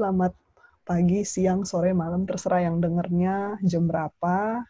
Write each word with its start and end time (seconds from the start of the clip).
selamat 0.00 0.32
pagi, 0.80 1.28
siang, 1.28 1.68
sore, 1.68 1.92
malam, 1.92 2.24
terserah 2.24 2.64
yang 2.64 2.80
dengernya 2.80 3.60
jam 3.60 3.84
berapa. 3.84 4.64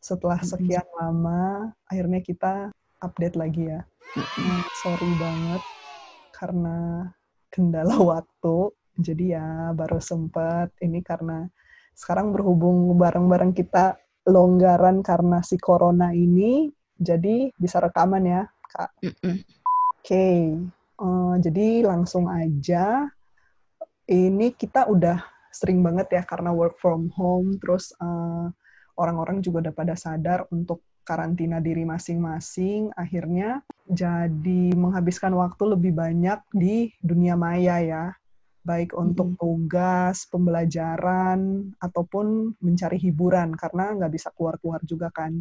Setelah 0.00 0.40
sekian 0.40 0.88
lama, 0.96 1.68
akhirnya 1.84 2.24
kita 2.24 2.72
update 3.04 3.36
lagi 3.36 3.68
ya. 3.68 3.84
Nah, 4.40 4.64
sorry 4.72 5.12
banget 5.12 5.60
karena 6.32 7.12
kendala 7.52 7.92
waktu. 8.16 8.72
Jadi 8.96 9.36
ya 9.36 9.76
baru 9.76 10.00
sempet 10.00 10.72
ini 10.80 11.04
karena 11.04 11.44
sekarang 11.92 12.32
berhubung 12.32 12.96
bareng-bareng 12.96 13.52
kita 13.52 14.00
longgaran 14.32 15.04
karena 15.04 15.44
si 15.44 15.60
corona 15.60 16.16
ini, 16.16 16.72
jadi 16.96 17.52
bisa 17.52 17.84
rekaman 17.84 18.24
ya, 18.24 18.42
Kak. 18.64 18.96
Oke, 19.04 19.44
okay. 20.08 20.40
uh, 21.04 21.36
jadi 21.36 21.84
langsung 21.84 22.32
aja. 22.32 23.12
Ini 24.10 24.58
kita 24.58 24.90
udah 24.90 25.22
sering 25.54 25.86
banget 25.86 26.10
ya 26.18 26.22
karena 26.26 26.50
work 26.50 26.82
from 26.82 27.14
home, 27.14 27.54
terus 27.62 27.94
orang 28.02 28.50
orang-orang 28.98 29.38
juga 29.38 29.70
udah 29.70 29.74
pada 29.74 29.94
sadar 29.94 30.50
untuk 30.50 30.82
karantina 31.06 31.62
diri 31.62 31.86
masing-masing, 31.86 32.90
akhirnya 32.98 33.62
jadi 33.86 34.74
menghabiskan 34.74 35.30
waktu 35.38 35.78
lebih 35.78 35.94
banyak 35.94 36.42
di 36.50 36.90
dunia 36.98 37.38
maya 37.38 37.78
ya, 37.82 38.04
baik 38.66 38.94
untuk 38.98 39.38
tugas, 39.38 40.26
pembelajaran, 40.26 41.70
ataupun 41.78 42.54
mencari 42.58 42.98
hiburan, 42.98 43.54
karena 43.54 43.94
nggak 43.94 44.12
bisa 44.12 44.28
keluar-keluar 44.34 44.82
juga 44.82 45.08
kan. 45.14 45.38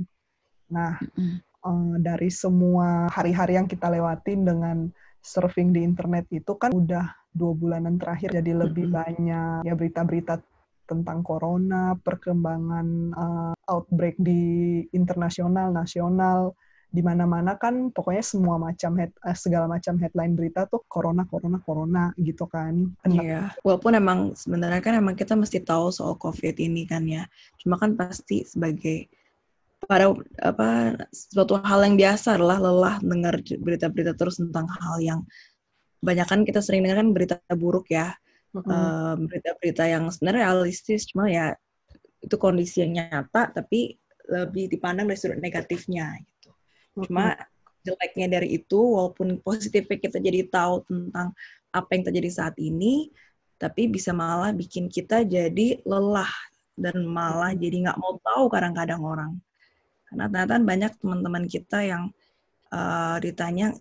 Nah, 0.70 1.02
mm-hmm. 1.02 2.06
dari 2.06 2.30
semua 2.30 3.10
hari-hari 3.12 3.58
yang 3.60 3.68
kita 3.68 3.92
lewatin 3.92 4.46
dengan 4.46 4.78
surfing 5.20 5.76
di 5.76 5.84
internet 5.84 6.26
itu 6.32 6.56
kan 6.56 6.72
udah 6.72 7.12
dua 7.30 7.54
bulanan 7.54 8.02
terakhir 8.02 8.34
jadi 8.42 8.66
lebih 8.66 8.90
banyak 8.90 9.62
ya 9.68 9.74
berita-berita 9.78 10.42
tentang 10.90 11.22
corona, 11.22 11.94
perkembangan 12.02 13.14
uh, 13.14 13.54
outbreak 13.70 14.18
di 14.18 14.82
internasional, 14.90 15.70
nasional, 15.70 16.58
di 16.90 17.06
mana-mana 17.06 17.54
kan 17.54 17.94
pokoknya 17.94 18.26
semua 18.26 18.58
macam 18.58 18.98
head, 18.98 19.14
uh, 19.22 19.38
segala 19.38 19.70
macam 19.70 20.02
headline 20.02 20.34
berita 20.34 20.66
tuh 20.66 20.82
corona, 20.90 21.30
corona, 21.30 21.62
corona 21.62 22.04
gitu 22.18 22.50
kan. 22.50 22.90
Iya, 23.06 23.54
walaupun 23.62 23.94
emang 23.94 24.34
sebenarnya 24.34 24.82
kan 24.82 24.98
emang 24.98 25.14
kita 25.14 25.38
mesti 25.38 25.62
tahu 25.62 25.94
soal 25.94 26.18
COVID 26.18 26.58
ini 26.58 26.90
kan 26.90 27.06
ya. 27.06 27.30
Cuma 27.62 27.78
kan 27.78 27.94
pasti 27.94 28.42
sebagai 28.42 29.06
pada 29.88 30.12
apa 30.44 31.00
suatu 31.12 31.60
hal 31.64 31.88
yang 31.88 31.96
biasa 31.96 32.36
adalah 32.36 32.60
lelah 32.60 32.96
dengar 33.00 33.40
berita-berita 33.40 34.14
terus 34.18 34.42
tentang 34.42 34.68
hal 34.68 35.00
yang 35.00 35.20
banyak 36.04 36.28
kan 36.28 36.44
kita 36.44 36.60
sering 36.60 36.84
dengar 36.84 37.00
kan 37.00 37.10
berita 37.16 37.36
buruk 37.56 37.88
ya 37.92 38.12
mm-hmm. 38.56 39.28
berita-berita 39.28 39.84
yang 39.88 40.04
sebenarnya 40.12 40.52
realistis 40.52 41.08
cuma 41.08 41.32
ya 41.32 41.56
itu 42.20 42.36
kondisi 42.36 42.84
yang 42.84 43.00
nyata 43.00 43.56
tapi 43.56 43.96
lebih 44.28 44.68
dipandang 44.68 45.08
dari 45.08 45.20
sudut 45.20 45.40
negatifnya 45.40 46.20
gitu 46.20 46.52
mm-hmm. 46.52 47.04
cuma 47.08 47.26
jeleknya 47.84 48.28
dari 48.40 48.60
itu 48.60 48.80
walaupun 48.80 49.40
positifnya 49.40 49.96
kita 49.96 50.18
jadi 50.20 50.44
tahu 50.52 50.84
tentang 50.84 51.32
apa 51.72 51.90
yang 51.96 52.04
terjadi 52.12 52.30
saat 52.30 52.56
ini 52.60 53.08
tapi 53.60 53.88
bisa 53.88 54.12
malah 54.12 54.52
bikin 54.52 54.92
kita 54.92 55.24
jadi 55.24 55.84
lelah 55.84 56.32
dan 56.80 57.04
malah 57.08 57.52
jadi 57.56 57.88
nggak 57.88 58.00
mau 58.00 58.20
tahu 58.24 58.48
kadang-kadang 58.48 59.04
orang 59.04 59.32
karena 60.10 60.26
ternyata 60.28 60.56
banyak 60.66 60.92
teman-teman 60.98 61.46
kita 61.46 61.80
yang 61.86 62.04
uh, 62.74 63.18
ditanya 63.22 63.78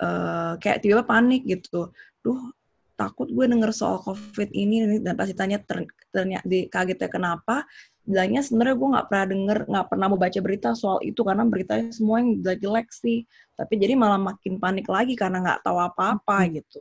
uh, 0.00 0.54
kayak 0.60 0.84
tiba-tiba 0.84 1.04
panik 1.08 1.42
gitu. 1.48 1.90
Duh 2.20 2.52
takut 3.00 3.32
gue 3.32 3.46
denger 3.48 3.72
soal 3.72 3.96
COVID 4.04 4.52
ini 4.52 5.00
dan 5.00 5.16
pasti 5.16 5.32
tanya 5.32 5.56
ter, 5.64 5.88
ternyata 6.12 6.44
di 6.44 6.68
kagetnya 6.68 7.08
kenapa 7.08 7.64
bilangnya 8.04 8.44
sebenarnya 8.44 8.76
gue 8.76 8.88
nggak 8.92 9.06
pernah 9.08 9.26
denger 9.30 9.58
nggak 9.70 9.86
pernah 9.88 10.06
mau 10.12 10.18
baca 10.20 10.40
berita 10.44 10.70
soal 10.76 10.98
itu 11.00 11.20
karena 11.24 11.48
beritanya 11.48 11.88
semua 11.94 12.20
yang 12.20 12.42
jelek 12.42 12.88
sih. 12.92 13.24
Tapi 13.56 13.76
jadi 13.76 13.92
malah 13.96 14.20
makin 14.20 14.60
panik 14.60 14.88
lagi 14.88 15.16
karena 15.16 15.40
nggak 15.40 15.60
tahu 15.64 15.78
apa-apa 15.80 16.44
hmm. 16.44 16.50
gitu. 16.60 16.78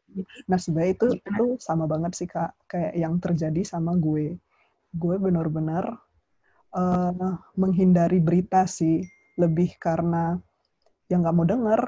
Nah 0.47 0.59
sebenarnya 0.59 0.91
itu 0.96 1.07
Gimana? 1.16 1.28
itu 1.28 1.46
sama 1.63 1.85
banget 1.88 2.12
sih 2.19 2.28
kak. 2.28 2.52
Kayak 2.68 2.94
yang 3.00 3.16
terjadi 3.19 3.62
sama 3.63 3.96
gue. 3.96 4.35
Gue 4.91 5.16
benar-benar 5.22 6.02
uh, 6.74 7.38
menghindari 7.57 8.22
berita 8.22 8.66
sih. 8.66 9.06
Lebih 9.40 9.80
karena 9.80 10.35
yang 11.07 11.24
nggak 11.24 11.35
mau 11.35 11.47
denger 11.47 11.81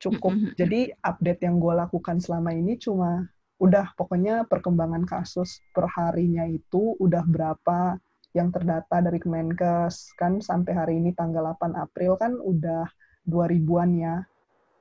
cukup. 0.00 0.32
Jadi 0.56 0.90
update 1.04 1.44
yang 1.44 1.60
gue 1.60 1.74
lakukan 1.76 2.18
selama 2.18 2.56
ini 2.56 2.80
cuma 2.80 3.28
udah 3.60 3.92
pokoknya 3.92 4.48
perkembangan 4.48 5.04
kasus 5.04 5.60
per 5.76 5.84
harinya 5.92 6.48
itu 6.48 6.96
udah 6.96 7.20
berapa 7.28 8.00
yang 8.32 8.48
terdata 8.48 9.04
dari 9.04 9.20
Kemenkes. 9.20 10.16
Kan 10.16 10.40
sampai 10.40 10.72
hari 10.72 10.94
ini 10.96 11.12
tanggal 11.12 11.52
8 11.54 11.76
April 11.76 12.16
kan 12.16 12.40
udah 12.40 12.88
2000-an 13.28 13.90
ya. 14.00 14.16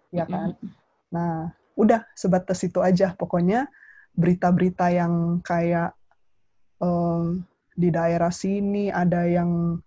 Ya 0.09 0.25
kan? 0.25 0.55
Nah, 1.11 1.51
udah 1.75 2.07
sebatas 2.15 2.63
itu 2.63 2.79
aja. 2.79 3.13
Pokoknya 3.13 3.67
berita-berita 4.15 4.89
yang 4.89 5.43
kayak 5.43 5.93
um, 6.79 7.43
di 7.79 7.89
daerah 7.95 8.31
sini 8.31 8.91
ada 8.91 9.23
yang 9.23 9.79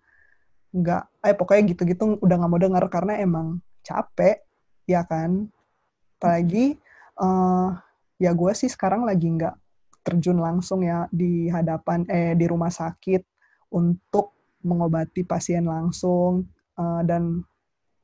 nggak 0.73 1.03
eh 1.21 1.37
pokoknya 1.37 1.77
gitu-gitu 1.77 2.17
udah 2.17 2.35
nggak 2.41 2.49
mau 2.49 2.61
dengar 2.61 2.83
karena 2.89 3.21
emang 3.21 3.61
capek 3.85 4.41
ya 4.89 5.05
kan? 5.05 5.45
Apalagi 6.17 6.81
uh, 7.21 7.77
ya 8.17 8.33
gue 8.33 8.51
sih 8.57 8.71
sekarang 8.71 9.05
lagi 9.05 9.29
nggak 9.29 9.53
terjun 10.03 10.41
langsung 10.41 10.81
ya 10.81 11.05
di 11.13 11.47
hadapan 11.47 12.03
eh 12.09 12.33
di 12.33 12.45
rumah 12.49 12.73
sakit 12.73 13.21
untuk 13.71 14.33
mengobati 14.65 15.21
pasien 15.23 15.69
langsung 15.69 16.47
uh, 16.79 17.01
dan 17.05 17.43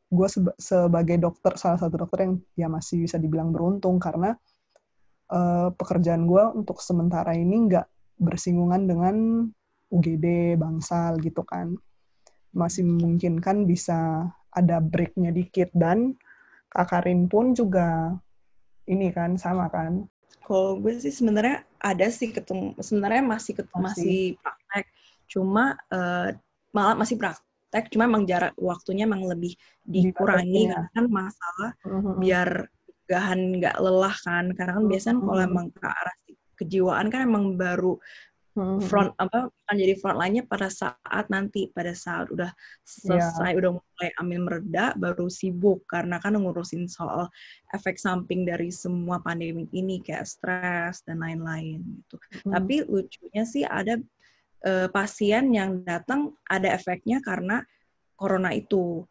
gue 0.10 0.28
seba 0.28 0.52
sebagai 0.58 1.22
dokter 1.22 1.54
salah 1.56 1.78
satu 1.78 2.06
dokter 2.06 2.26
yang 2.26 2.34
ya 2.58 2.68
masih 2.68 3.06
bisa 3.06 3.22
dibilang 3.22 3.54
beruntung 3.54 4.02
karena 4.02 4.34
uh, 5.30 5.70
pekerjaan 5.74 6.26
gue 6.26 6.44
untuk 6.58 6.82
sementara 6.82 7.38
ini 7.38 7.70
nggak 7.70 7.86
bersinggungan 8.20 8.90
dengan 8.90 9.16
UGD 9.90 10.58
bangsal 10.58 11.18
gitu 11.22 11.42
kan 11.46 11.74
masih 12.54 12.86
memungkinkan 12.86 13.66
bisa 13.70 14.30
ada 14.50 14.82
breaknya 14.82 15.30
dikit 15.30 15.70
dan 15.74 16.18
Kak 16.70 16.90
Karin 16.94 17.26
pun 17.26 17.54
juga 17.58 18.14
ini 18.90 19.10
kan 19.14 19.38
sama 19.38 19.70
kan? 19.70 20.06
Kalau 20.46 20.82
gue 20.82 20.98
sih 20.98 21.14
sebenarnya 21.14 21.62
ada 21.78 22.10
sih 22.10 22.34
ketemu 22.34 22.74
sebenarnya 22.82 23.22
masih 23.22 23.54
ketemu, 23.58 23.82
masih. 23.86 24.02
masih 24.02 24.22
praktek. 24.42 24.86
Cuma 25.30 25.66
uh, 25.94 26.30
malah 26.74 26.96
masih 26.98 27.18
praktek, 27.22 27.94
cuma 27.94 28.10
emang 28.10 28.26
jarak 28.26 28.54
waktunya 28.58 29.06
emang 29.06 29.26
lebih 29.30 29.54
dikurangi 29.86 30.74
karena 30.74 30.90
kan 30.94 31.06
masalah 31.10 31.72
uh-huh. 31.86 32.18
biar 32.18 32.66
gahan 33.06 33.62
nggak 33.62 33.78
lelah 33.78 34.16
kan. 34.26 34.46
Karena 34.58 34.74
kan 34.78 34.86
biasanya 34.90 35.16
uh-huh. 35.22 35.26
kalau 35.30 35.42
emang 35.46 35.68
ke 35.70 35.86
arah 35.86 36.16
kejiwaan 36.60 37.08
kan 37.08 37.24
emang 37.24 37.56
baru 37.56 37.96
hmm. 38.58 38.80
front 38.86 39.12
apa 39.20 39.50
akan 39.50 39.76
jadi 39.76 39.94
front 40.00 40.18
line-nya 40.18 40.44
pada 40.48 40.70
saat 40.72 41.26
nanti 41.30 41.70
pada 41.70 41.94
saat 41.94 42.32
udah 42.34 42.50
selesai 42.86 43.54
yeah. 43.54 43.60
udah 43.60 43.72
mulai 43.78 44.10
ambil 44.22 44.40
mereda 44.46 44.86
baru 44.98 45.28
sibuk 45.30 45.86
karena 45.86 46.18
kan 46.18 46.38
ngurusin 46.38 46.90
soal 46.90 47.30
efek 47.76 48.02
samping 48.02 48.48
dari 48.48 48.74
semua 48.74 49.22
pandemi 49.22 49.70
ini 49.76 50.02
kayak 50.02 50.26
stres 50.26 51.06
dan 51.06 51.22
lain-lain 51.22 51.84
gitu. 51.84 52.16
Hmm. 52.48 52.58
Tapi 52.58 52.76
lucunya 52.88 53.44
sih 53.46 53.64
ada 53.68 54.00
uh, 54.66 54.88
pasien 54.90 55.54
yang 55.54 55.84
datang 55.86 56.34
ada 56.50 56.74
efeknya 56.74 57.22
karena 57.22 57.62
corona 58.20 58.52
itu 58.52 59.06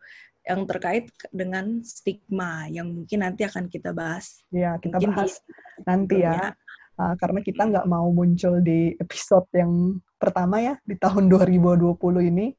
yang 0.48 0.64
terkait 0.64 1.12
dengan 1.28 1.84
stigma 1.84 2.64
yang 2.72 2.88
mungkin 2.88 3.20
nanti 3.20 3.44
akan 3.44 3.68
kita 3.68 3.92
bahas. 3.92 4.40
Ya, 4.48 4.80
kita 4.80 4.96
mungkin 4.96 5.12
bahas 5.12 5.44
di, 5.44 5.84
nanti 5.84 6.16
ya 6.24 6.56
uh, 6.98 7.14
karena 7.16 7.40
kita 7.40 7.62
nggak 7.70 7.86
mau 7.88 8.10
muncul 8.10 8.60
di 8.60 8.92
episode 8.98 9.46
yang 9.54 10.02
pertama 10.18 10.58
ya 10.58 10.74
di 10.82 10.98
tahun 10.98 11.30
2020 11.30 11.94
ini 12.34 12.52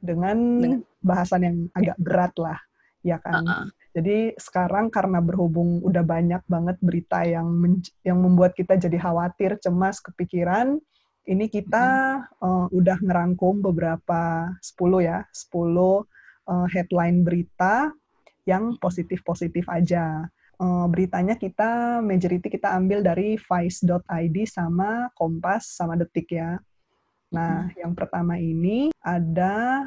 dengan 0.00 0.38
bahasan 1.00 1.40
yang 1.44 1.56
agak 1.72 1.96
berat 2.00 2.34
lah, 2.40 2.58
ya 3.04 3.20
kan. 3.20 3.44
Uh 3.44 3.52
-uh. 3.64 3.66
Jadi 3.96 4.36
sekarang 4.36 4.92
karena 4.92 5.24
berhubung 5.24 5.80
udah 5.80 6.04
banyak 6.04 6.44
banget 6.44 6.76
berita 6.84 7.24
yang 7.24 7.48
yang 8.04 8.20
membuat 8.20 8.52
kita 8.52 8.76
jadi 8.76 9.00
khawatir, 9.00 9.56
cemas, 9.56 10.04
kepikiran, 10.04 10.76
ini 11.24 11.48
kita 11.48 12.20
uh, 12.44 12.68
udah 12.70 13.00
ngerangkum 13.00 13.64
beberapa 13.64 14.52
10 14.60 15.00
ya, 15.00 15.24
10 15.32 15.48
uh, 15.56 16.66
headline 16.68 17.24
berita 17.24 17.88
yang 18.46 18.78
positif-positif 18.78 19.66
aja 19.66 20.28
uh, 20.60 20.86
beritanya 20.88 21.36
kita 21.36 22.00
majority 22.00 22.48
kita 22.48 22.72
ambil 22.76 23.02
dari 23.04 23.36
vice.id 23.36 24.36
sama 24.48 25.08
Kompas 25.16 25.76
sama 25.76 25.96
Detik 25.96 26.32
ya. 26.32 26.58
Nah, 27.32 27.68
hmm. 27.68 27.76
yang 27.82 27.94
pertama 27.96 28.38
ini 28.38 28.90
ada 29.02 29.86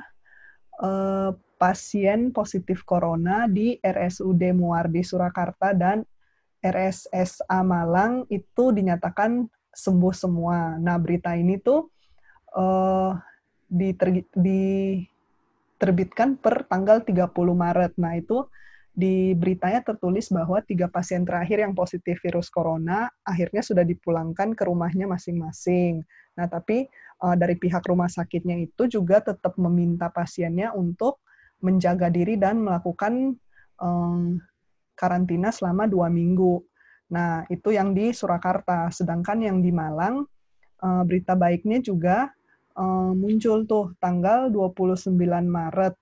uh, 0.81 1.31
pasien 1.60 2.31
positif 2.31 2.83
corona 2.88 3.48
di 3.51 3.75
RSUD 3.83 4.56
Muardi 4.56 5.04
Surakarta 5.04 5.75
dan 5.75 6.06
RSSA 6.60 7.63
Malang 7.63 8.27
itu 8.27 8.75
dinyatakan 8.75 9.48
sembuh 9.71 10.13
semua. 10.16 10.75
Nah, 10.75 11.00
berita 11.00 11.36
ini 11.36 11.57
tuh 11.60 11.88
uh, 12.56 13.16
diterbitkan 13.71 16.36
per 16.39 16.63
tanggal 16.68 17.04
30 17.04 17.31
Maret. 17.31 17.94
Nah, 17.95 18.16
itu 18.19 18.44
di 19.00 19.31
beritanya 19.31 19.80
tertulis 19.80 20.28
bahwa 20.28 20.60
tiga 20.60 20.92
pasien 20.92 21.24
terakhir 21.24 21.63
yang 21.63 21.72
positif 21.72 22.19
virus 22.19 22.51
corona 22.51 23.07
akhirnya 23.24 23.63
sudah 23.63 23.88
dipulangkan 23.88 24.51
ke 24.51 24.68
rumahnya 24.68 25.07
masing-masing. 25.07 26.04
Nah, 26.36 26.51
tapi 26.51 26.92
uh, 27.24 27.36
dari 27.40 27.56
pihak 27.56 27.80
rumah 27.88 28.12
sakitnya 28.12 28.60
itu 28.60 28.92
juga 28.92 29.24
tetap 29.24 29.56
meminta 29.56 30.12
pasiennya 30.12 30.75
untuk 30.75 31.24
menjaga 31.63 32.12
diri 32.12 32.36
dan 32.36 32.60
melakukan 32.60 33.40
um, 33.80 34.36
karantina 35.00 35.56
selama 35.56 35.88
dua 35.88 36.12
minggu. 36.12 36.60
Nah, 37.16 37.48
itu 37.48 37.72
yang 37.72 37.95
di 37.95 38.12
Surakarta. 38.12 38.92
Sedangkan 38.92 39.40
yang 39.40 39.63
di 39.63 39.72
Malang, 39.72 40.28
uh, 40.84 41.04
berita 41.07 41.40
baiknya 41.40 41.80
juga 41.80 42.36
uh, 42.75 43.16
muncul 43.16 43.63
tuh 43.63 43.95
tanggal 44.04 44.52
29 44.52 45.16
Maret 45.48 45.95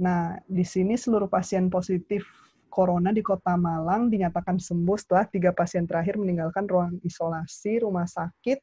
Nah, 0.00 0.40
di 0.48 0.64
sini 0.64 0.96
seluruh 0.96 1.28
pasien 1.28 1.68
positif 1.68 2.24
corona 2.72 3.12
di 3.12 3.20
Kota 3.20 3.58
Malang 3.60 4.08
dinyatakan 4.08 4.56
sembuh 4.56 4.96
setelah 4.96 5.28
tiga 5.28 5.50
pasien 5.52 5.84
terakhir 5.84 6.16
meninggalkan 6.16 6.64
ruang 6.64 6.96
isolasi 7.04 7.84
rumah 7.84 8.08
sakit 8.08 8.58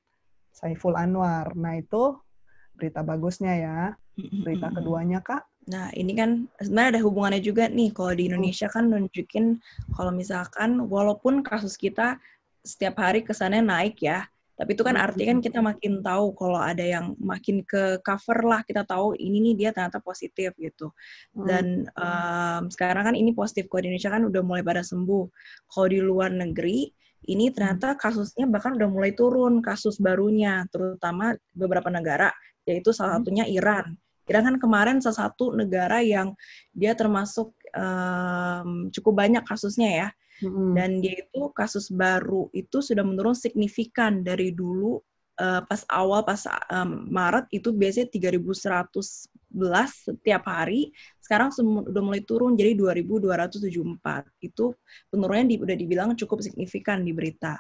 Saiful 0.49 0.97
Anwar. 0.97 1.53
Nah, 1.53 1.77
itu 1.77 2.17
berita 2.73 3.05
bagusnya 3.05 3.53
ya. 3.53 3.79
Berita 4.17 4.73
keduanya, 4.73 5.21
Kak? 5.21 5.45
Nah, 5.69 5.93
ini 5.93 6.17
kan 6.17 6.49
sebenarnya 6.57 6.97
ada 6.97 7.01
hubungannya 7.05 7.41
juga 7.43 7.69
nih. 7.69 7.93
Kalau 7.93 8.17
di 8.17 8.23
Indonesia 8.31 8.65
kan 8.71 8.89
nunjukin 8.89 9.61
kalau 9.93 10.09
misalkan 10.09 10.89
walaupun 10.89 11.45
kasus 11.45 11.77
kita 11.77 12.17
setiap 12.65 12.97
hari 13.03 13.21
kesannya 13.21 13.61
naik 13.61 14.01
ya, 14.01 14.25
tapi 14.57 14.73
itu 14.73 14.81
kan 14.81 14.97
artinya 14.97 15.37
kan 15.37 15.39
kita 15.45 15.59
makin 15.61 15.93
tahu 16.01 16.33
kalau 16.33 16.57
ada 16.57 16.81
yang 16.81 17.13
makin 17.21 17.61
ke 17.61 18.01
cover 18.01 18.41
lah, 18.41 18.65
kita 18.65 18.81
tahu 18.89 19.13
ini 19.13 19.37
nih 19.39 19.53
dia 19.53 19.69
ternyata 19.69 20.01
positif 20.01 20.57
gitu. 20.57 20.89
Dan 21.37 21.85
um, 21.93 22.65
sekarang 22.73 23.13
kan 23.13 23.15
ini 23.15 23.37
positif 23.37 23.69
kok 23.69 23.85
di 23.85 23.93
Indonesia 23.93 24.09
kan 24.09 24.25
udah 24.25 24.41
mulai 24.41 24.65
pada 24.65 24.81
sembuh. 24.81 25.25
Kalau 25.69 25.87
di 25.93 26.01
luar 26.01 26.33
negeri 26.33 26.89
ini 27.29 27.53
ternyata 27.53 27.93
kasusnya 28.01 28.49
bahkan 28.49 28.73
udah 28.81 28.89
mulai 28.89 29.13
turun 29.13 29.61
kasus 29.61 30.01
barunya, 30.01 30.65
terutama 30.73 31.37
beberapa 31.53 31.93
negara, 31.93 32.33
yaitu 32.65 32.89
salah 32.89 33.21
satunya 33.21 33.45
Iran. 33.45 33.93
Iran 34.25 34.43
kan 34.43 34.55
kemarin 34.57 34.97
salah 35.05 35.29
satu 35.29 35.53
negara 35.53 36.01
yang 36.01 36.33
dia 36.73 36.97
termasuk 36.97 37.53
um, 37.77 38.89
cukup 38.89 39.13
banyak 39.21 39.45
kasusnya 39.45 39.89
ya 39.93 40.09
dan 40.45 41.01
dia 41.01 41.17
itu 41.17 41.49
kasus 41.49 41.89
baru 41.89 42.45
itu 42.53 42.77
sudah 42.77 43.01
menurun 43.01 43.33
signifikan 43.33 44.21
dari 44.21 44.53
dulu 44.53 45.01
uh, 45.37 45.61
pas 45.65 45.81
awal 45.89 46.25
pas 46.25 46.41
um, 46.73 47.07
Maret 47.09 47.49
itu 47.53 47.73
biasanya 47.73 48.09
3.111 48.09 49.33
setiap 49.89 50.43
hari. 50.49 50.91
Sekarang 51.21 51.53
sudah 51.53 52.01
mulai 52.03 52.21
turun 52.25 52.57
jadi 52.57 52.73
2.274. 52.73 54.29
Itu 54.43 54.77
penurunannya 55.13 55.47
di, 55.47 55.55
udah 55.61 55.75
dibilang 55.77 56.09
cukup 56.17 56.41
signifikan 56.43 57.05
di 57.05 57.13
berita. 57.13 57.57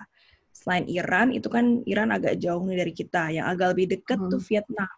Selain 0.51 0.89
Iran, 0.89 1.29
itu 1.29 1.47
kan 1.53 1.85
Iran 1.85 2.09
agak 2.09 2.41
jauh 2.41 2.65
nih 2.65 2.77
dari 2.81 2.93
kita. 2.93 3.29
Yang 3.29 3.45
agak 3.53 3.67
lebih 3.77 3.85
dekat 3.97 4.17
hmm. 4.17 4.29
tuh 4.33 4.41
Vietnam. 4.41 4.91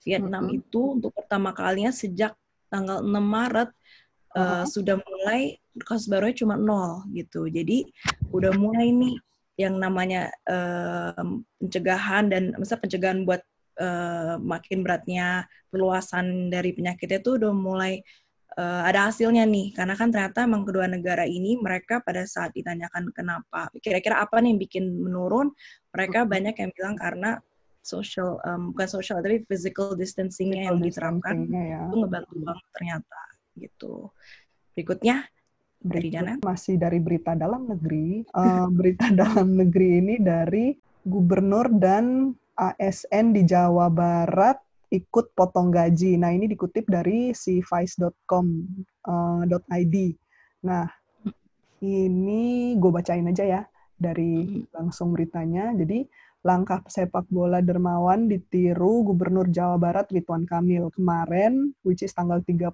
Vietnam 0.00 0.44
hmm. 0.48 0.58
itu 0.58 0.80
untuk 0.96 1.12
pertama 1.12 1.50
kalinya 1.52 1.92
sejak 1.92 2.32
tanggal 2.70 3.02
6 3.02 3.10
Maret 3.10 3.70
uh, 4.36 4.64
sudah 4.66 4.98
mulai 5.00 5.58
kasus 5.86 6.10
barunya 6.10 6.36
cuma 6.44 6.54
nol 6.58 7.06
gitu. 7.14 7.46
Jadi 7.48 7.88
udah 8.30 8.52
mulai 8.54 8.92
nih 8.92 9.14
yang 9.60 9.76
namanya 9.76 10.32
uh, 10.48 11.12
pencegahan 11.60 12.32
dan 12.32 12.56
masa 12.56 12.80
pencegahan 12.80 13.28
buat 13.28 13.44
uh, 13.76 14.40
makin 14.40 14.80
beratnya 14.80 15.44
perluasan 15.68 16.48
dari 16.48 16.72
penyakitnya 16.72 17.20
itu 17.20 17.36
udah 17.36 17.52
mulai 17.52 18.00
uh, 18.56 18.82
ada 18.88 19.12
hasilnya 19.12 19.44
nih 19.44 19.76
karena 19.76 19.94
kan 19.94 20.08
ternyata 20.08 20.48
emang 20.48 20.64
kedua 20.64 20.88
negara 20.88 21.28
ini 21.28 21.60
mereka 21.60 22.00
pada 22.00 22.24
saat 22.24 22.56
ditanyakan 22.56 23.12
kenapa 23.12 23.68
kira-kira 23.84 24.24
apa 24.24 24.40
nih 24.40 24.56
yang 24.56 24.60
bikin 24.64 24.84
menurun 24.88 25.52
mereka 25.92 26.24
banyak 26.24 26.56
yang 26.56 26.70
bilang 26.72 26.96
karena 26.96 27.36
social 27.80 28.40
um, 28.44 28.72
bukan 28.72 28.88
social 28.88 29.24
tapi 29.24 29.44
physical 29.48 29.96
distancingnya 29.96 30.68
yang 30.72 30.78
diterapkan 30.80 31.48
ya. 31.48 31.88
itu 31.88 31.94
ngebantu 31.96 32.34
banget 32.44 32.66
ternyata 32.76 33.20
gitu. 33.60 34.08
Berikutnya 34.72 35.28
dari 35.80 36.08
Jana. 36.12 36.36
Masih 36.44 36.76
dari 36.76 37.00
berita 37.00 37.32
dalam 37.36 37.68
negeri. 37.68 38.24
Uh, 38.32 38.68
berita 38.78 39.08
dalam 39.12 39.56
negeri 39.56 40.00
ini 40.00 40.14
dari 40.20 40.76
gubernur 41.04 41.72
dan 41.72 42.36
ASN 42.60 43.32
di 43.32 43.48
Jawa 43.48 43.88
Barat 43.88 44.60
ikut 44.92 45.32
potong 45.32 45.72
gaji. 45.72 46.18
Nah, 46.20 46.34
ini 46.34 46.50
dikutip 46.50 46.84
dari 46.90 47.32
si 47.32 47.64
vice.com.id. 47.64 48.84
Uh, 49.06 49.42
.id. 49.80 49.96
nah, 50.60 50.84
ini 51.80 52.76
gue 52.76 52.90
bacain 52.92 53.24
aja 53.24 53.44
ya 53.48 53.62
dari 53.96 54.60
langsung 54.76 55.16
beritanya. 55.16 55.72
Jadi, 55.72 56.04
langkah 56.40 56.80
sepak 56.88 57.28
bola 57.28 57.60
dermawan 57.60 58.24
ditiru 58.24 59.04
Gubernur 59.12 59.52
Jawa 59.52 59.76
Barat 59.76 60.08
Ridwan 60.08 60.48
Kamil 60.48 60.88
kemarin, 60.96 61.76
which 61.84 62.00
is 62.00 62.16
tanggal 62.16 62.40
30 62.40 62.72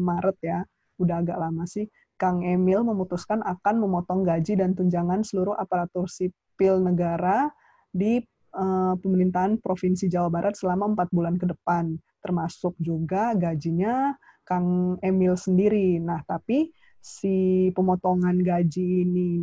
Maret 0.00 0.38
ya, 0.40 0.64
udah 0.96 1.20
agak 1.20 1.36
lama 1.36 1.68
sih, 1.68 1.84
Kang 2.16 2.40
Emil 2.40 2.86
memutuskan 2.86 3.44
akan 3.44 3.84
memotong 3.84 4.24
gaji 4.24 4.56
dan 4.56 4.72
tunjangan 4.72 5.26
seluruh 5.26 5.58
aparatur 5.58 6.08
sipil 6.08 6.80
negara 6.80 7.52
di 7.92 8.22
uh, 8.56 8.94
pemerintahan 8.96 9.60
Provinsi 9.60 10.08
Jawa 10.08 10.32
Barat 10.32 10.56
selama 10.56 10.96
empat 10.96 11.12
bulan 11.12 11.36
ke 11.36 11.44
depan, 11.44 11.98
termasuk 12.24 12.72
juga 12.80 13.36
gajinya 13.36 14.16
Kang 14.48 14.96
Emil 15.04 15.36
sendiri. 15.36 16.00
Nah, 16.00 16.24
tapi 16.24 16.72
si 17.02 17.68
pemotongan 17.76 18.40
gaji 18.40 19.04
ini, 19.04 19.42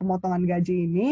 pemotongan 0.00 0.42
gaji 0.48 0.74
ini 0.90 1.08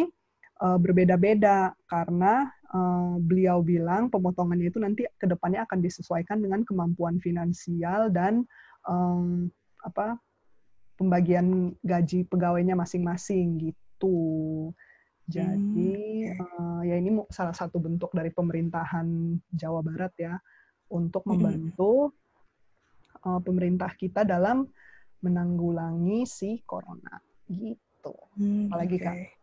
uh, 0.62 0.78
berbeda-beda 0.78 1.74
karena 1.90 2.46
uh, 2.70 3.18
beliau 3.18 3.60
bilang 3.60 4.06
pemotongannya 4.08 4.70
itu 4.70 4.78
nanti 4.78 5.02
ke 5.18 5.26
depannya 5.26 5.66
akan 5.66 5.82
disesuaikan 5.82 6.38
dengan 6.38 6.62
kemampuan 6.62 7.18
finansial 7.18 8.08
dan 8.14 8.46
um, 8.86 9.50
apa 9.82 10.16
pembagian 10.94 11.74
gaji 11.82 12.22
pegawainya 12.30 12.78
masing-masing 12.78 13.58
gitu. 13.58 14.70
Jadi 15.26 16.30
hmm. 16.30 16.38
uh, 16.38 16.80
ya 16.86 16.94
ini 16.98 17.10
salah 17.30 17.54
satu 17.54 17.82
bentuk 17.82 18.14
dari 18.14 18.30
pemerintahan 18.30 19.38
Jawa 19.50 19.82
Barat 19.82 20.14
ya 20.18 20.34
untuk 20.94 21.26
hmm. 21.26 21.30
membantu 21.34 22.14
hmm. 23.18 23.26
uh, 23.26 23.40
pemerintah 23.42 23.90
kita 23.98 24.22
dalam 24.22 24.66
menanggulangi 25.22 26.26
si 26.26 26.62
corona 26.66 27.22
gitu. 27.46 28.14
Hmm, 28.38 28.66
Apalagi 28.70 28.98
okay. 28.98 29.06
kak? 29.06 29.41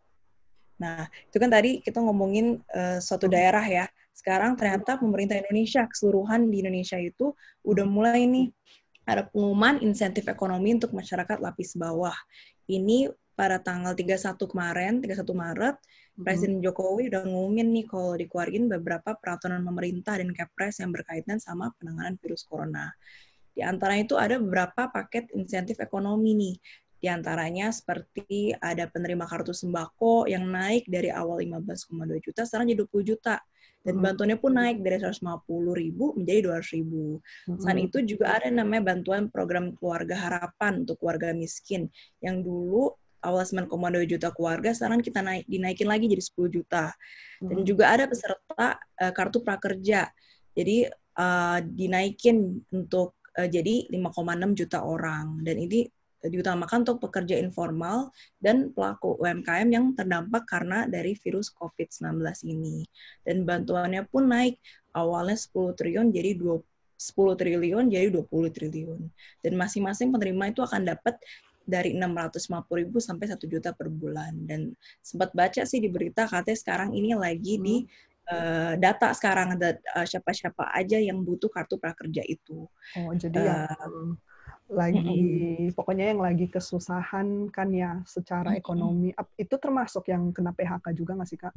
Nah, 0.79 1.05
itu 1.27 1.37
kan 1.37 1.51
tadi 1.51 1.83
kita 1.83 1.99
ngomongin 1.99 2.63
uh, 2.71 2.97
suatu 3.03 3.27
hmm. 3.27 3.35
daerah 3.35 3.65
ya. 3.67 3.85
Sekarang 4.15 4.55
ternyata 4.55 4.99
pemerintah 4.99 5.39
Indonesia, 5.39 5.87
keseluruhan 5.87 6.51
di 6.51 6.63
Indonesia 6.63 6.99
itu 6.99 7.35
udah 7.63 7.85
mulai 7.87 8.27
nih 8.27 8.47
ada 9.07 9.27
pengumuman 9.27 9.81
insentif 9.83 10.27
ekonomi 10.27 10.75
untuk 10.75 10.95
masyarakat 10.95 11.39
lapis 11.39 11.75
bawah. 11.75 12.15
Ini 12.69 13.09
pada 13.33 13.59
tanggal 13.59 13.95
31 13.95 14.35
kemarin, 14.51 14.99
31 14.99 15.23
Maret, 15.31 15.75
hmm. 15.79 16.23
Presiden 16.23 16.59
Jokowi 16.59 17.07
udah 17.11 17.23
ngumumin 17.27 17.71
nih 17.71 17.85
kalau 17.87 18.15
dikeluarin 18.19 18.67
beberapa 18.67 19.15
peraturan 19.15 19.63
pemerintah 19.63 20.19
dan 20.19 20.31
Kepres 20.35 20.83
yang 20.83 20.91
berkaitan 20.91 21.39
sama 21.39 21.71
penanganan 21.79 22.19
virus 22.19 22.43
corona. 22.43 22.91
Di 23.55 23.65
antara 23.67 23.99
itu 23.99 24.15
ada 24.15 24.39
beberapa 24.39 24.87
paket 24.87 25.31
insentif 25.35 25.83
ekonomi 25.83 26.31
nih. 26.31 26.55
Di 26.99 27.07
antaranya 27.07 27.71
seperti 27.71 28.51
ada 28.59 28.85
penerima 28.91 29.23
kartu 29.23 29.55
sembako 29.55 30.27
yang 30.27 30.45
naik 30.51 30.83
dari 30.85 31.07
awal 31.09 31.39
15,2 31.39 32.19
juta 32.19 32.43
sekarang 32.43 32.75
jadi 32.75 32.83
20 32.85 33.11
juta. 33.15 33.39
Dan 33.79 33.95
hmm. 33.95 34.03
bantuannya 34.03 34.37
pun 34.43 34.51
naik 34.59 34.83
dari 34.83 34.99
150 34.99 35.23
ribu 35.79 36.11
menjadi 36.19 36.39
200 36.51 36.75
ribu. 36.75 37.23
Hmm. 37.47 37.57
Selain 37.63 37.79
itu 37.79 37.97
juga 38.03 38.35
ada 38.35 38.51
namanya 38.51 38.91
bantuan 38.91 39.31
program 39.31 39.71
keluarga 39.79 40.19
harapan 40.19 40.83
untuk 40.83 40.99
keluarga 40.99 41.31
miskin 41.31 41.87
yang 42.19 42.43
dulu 42.43 42.91
awal 43.23 43.43
9,2 43.43 44.07
juta 44.07 44.31
keluarga, 44.31 44.71
sekarang 44.71 45.03
kita 45.03 45.19
naik 45.19 45.43
dinaikin 45.43 45.87
lagi 45.87 46.07
jadi 46.07 46.23
10 46.23 46.55
juta. 46.55 46.95
Dan 47.39 47.63
hmm. 47.63 47.67
juga 47.67 47.91
ada 47.91 48.07
peserta 48.07 48.79
uh, 48.79 49.11
kartu 49.15 49.43
prakerja. 49.43 50.11
Jadi 50.55 50.87
uh, 51.19 51.59
dinaikin 51.63 52.63
untuk 52.71 53.19
uh, 53.35 53.47
jadi 53.47 53.91
5,6 53.91 54.59
juta 54.59 54.83
orang. 54.83 55.39
Dan 55.43 55.55
ini 55.59 55.87
diutamakan 56.25 56.83
untuk 56.83 57.07
pekerja 57.07 57.39
informal 57.39 58.11
dan 58.43 58.75
pelaku 58.75 59.15
UMKM 59.23 59.67
yang 59.71 59.95
terdampak 59.95 60.43
karena 60.43 60.83
dari 60.89 61.15
virus 61.15 61.47
COVID-19 61.55 62.19
ini. 62.49 62.83
Dan 63.23 63.47
bantuannya 63.47 64.03
pun 64.09 64.27
naik 64.27 64.59
awalnya 64.91 65.39
10 65.39 65.79
triliun 65.79 66.11
jadi 66.11 66.35
20 66.35 66.59
10 66.99 67.39
triliun 67.39 67.87
jadi 67.87 68.11
20 68.11 68.27
triliun. 68.51 69.01
Dan 69.39 69.53
masing-masing 69.55 70.11
penerima 70.11 70.51
itu 70.51 70.59
akan 70.59 70.83
dapat 70.83 71.15
dari 71.63 71.95
650 71.95 72.67
ribu 72.75 72.99
sampai 72.99 73.31
1 73.31 73.39
juta 73.47 73.71
per 73.71 73.87
bulan. 73.87 74.35
Dan 74.43 74.75
sempat 74.99 75.31
baca 75.31 75.63
sih 75.63 75.79
di 75.79 75.87
berita 75.87 76.27
katanya 76.27 76.59
sekarang 76.59 76.91
ini 76.91 77.15
lagi 77.15 77.55
hmm. 77.55 77.63
di 77.63 77.75
uh, 78.35 78.73
data 78.75 79.15
sekarang 79.15 79.55
ada 79.55 79.79
uh, 79.95 80.03
siapa-siapa 80.03 80.75
aja 80.75 80.99
yang 80.99 81.23
butuh 81.23 81.47
kartu 81.47 81.79
prakerja 81.79 82.27
itu. 82.27 82.67
Oh, 82.99 83.11
jadi 83.15 83.47
uh, 83.47 83.71
yang 83.71 84.19
lagi 84.69 85.73
pokoknya 85.73 86.13
yang 86.13 86.21
lagi 86.21 86.45
kesusahan 86.45 87.49
kan 87.49 87.69
ya 87.73 87.99
secara 88.05 88.53
ekonomi 88.53 89.09
itu 89.33 89.55
termasuk 89.57 90.05
yang 90.13 90.29
kena 90.29 90.53
PHK 90.53 90.93
juga 90.93 91.17
nggak 91.17 91.29
sih 91.29 91.39
kak? 91.41 91.53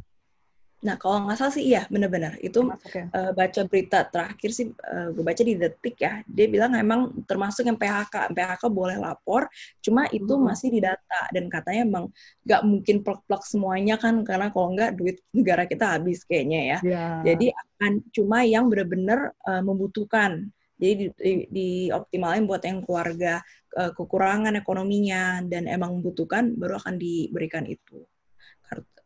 Nah, 0.83 0.99
kalau 0.99 1.31
nggak 1.31 1.38
salah 1.38 1.54
sih 1.54 1.62
iya, 1.62 1.87
benar-benar. 1.87 2.42
Itu 2.42 2.66
ya? 2.90 3.07
uh, 3.14 3.31
baca 3.31 3.61
berita 3.71 4.02
terakhir 4.02 4.50
sih, 4.50 4.66
uh, 4.75 5.14
gue 5.14 5.23
baca 5.23 5.38
di 5.38 5.54
Detik 5.54 5.95
ya, 6.02 6.26
dia 6.26 6.50
bilang 6.50 6.75
emang 6.75 7.23
termasuk 7.23 7.71
yang 7.71 7.78
PHK. 7.78 8.35
PHK 8.35 8.62
boleh 8.66 8.99
lapor, 8.99 9.47
cuma 9.78 10.11
itu 10.11 10.35
hmm. 10.35 10.42
masih 10.42 10.75
di 10.75 10.83
data. 10.83 11.21
Dan 11.31 11.47
katanya 11.47 11.87
emang 11.87 12.04
nggak 12.42 12.62
mungkin 12.66 12.97
plek-plek 13.07 13.42
semuanya 13.47 13.95
kan, 13.95 14.26
karena 14.26 14.50
kalau 14.50 14.75
nggak 14.75 14.99
duit 14.99 15.23
negara 15.31 15.71
kita 15.71 15.87
habis 15.87 16.26
kayaknya 16.26 16.61
ya. 16.75 16.78
Yeah. 16.83 17.16
Jadi 17.31 17.54
akan 17.54 17.92
cuma 18.11 18.42
yang 18.42 18.66
benar-benar 18.66 19.38
uh, 19.47 19.62
membutuhkan. 19.62 20.50
Jadi 20.83 20.95
di, 20.99 21.07
di, 21.15 21.33
dioptimalin 21.47 22.43
buat 22.51 22.67
yang 22.67 22.83
keluarga 22.83 23.39
uh, 23.79 23.95
kekurangan 23.95 24.59
ekonominya 24.59 25.39
dan 25.47 25.71
emang 25.71 26.03
membutuhkan, 26.03 26.59
baru 26.59 26.83
akan 26.83 26.99
diberikan 26.99 27.62
itu. 27.71 28.03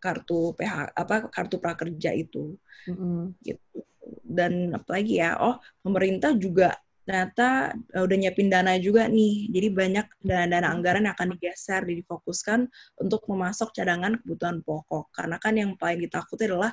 Kartu 0.01 0.57
PH 0.57 0.97
apa 0.97 1.29
kartu 1.29 1.61
prakerja 1.61 2.17
itu. 2.17 2.57
Mm-hmm. 2.89 3.21
gitu. 3.45 3.79
Dan 4.23 4.73
apalagi 4.73 5.19
ya 5.19 5.35
oh 5.37 5.59
pemerintah 5.83 6.33
juga 6.39 6.73
ternyata 7.07 7.71
uh, 7.95 8.03
udah 8.03 8.17
nyiapin 8.17 8.49
dana 8.49 8.81
juga 8.81 9.05
nih. 9.13 9.53
Jadi 9.53 9.69
banyak 9.69 10.07
dana-dana 10.25 10.73
anggaran 10.73 11.05
yang 11.05 11.13
akan 11.13 11.37
digeser 11.37 11.85
difokuskan 11.85 12.65
untuk 12.97 13.29
memasok 13.29 13.77
cadangan 13.77 14.17
kebutuhan 14.25 14.65
pokok. 14.65 15.13
Karena 15.13 15.37
kan 15.37 15.55
yang 15.61 15.77
paling 15.77 16.01
ditakuti 16.01 16.49
adalah 16.49 16.73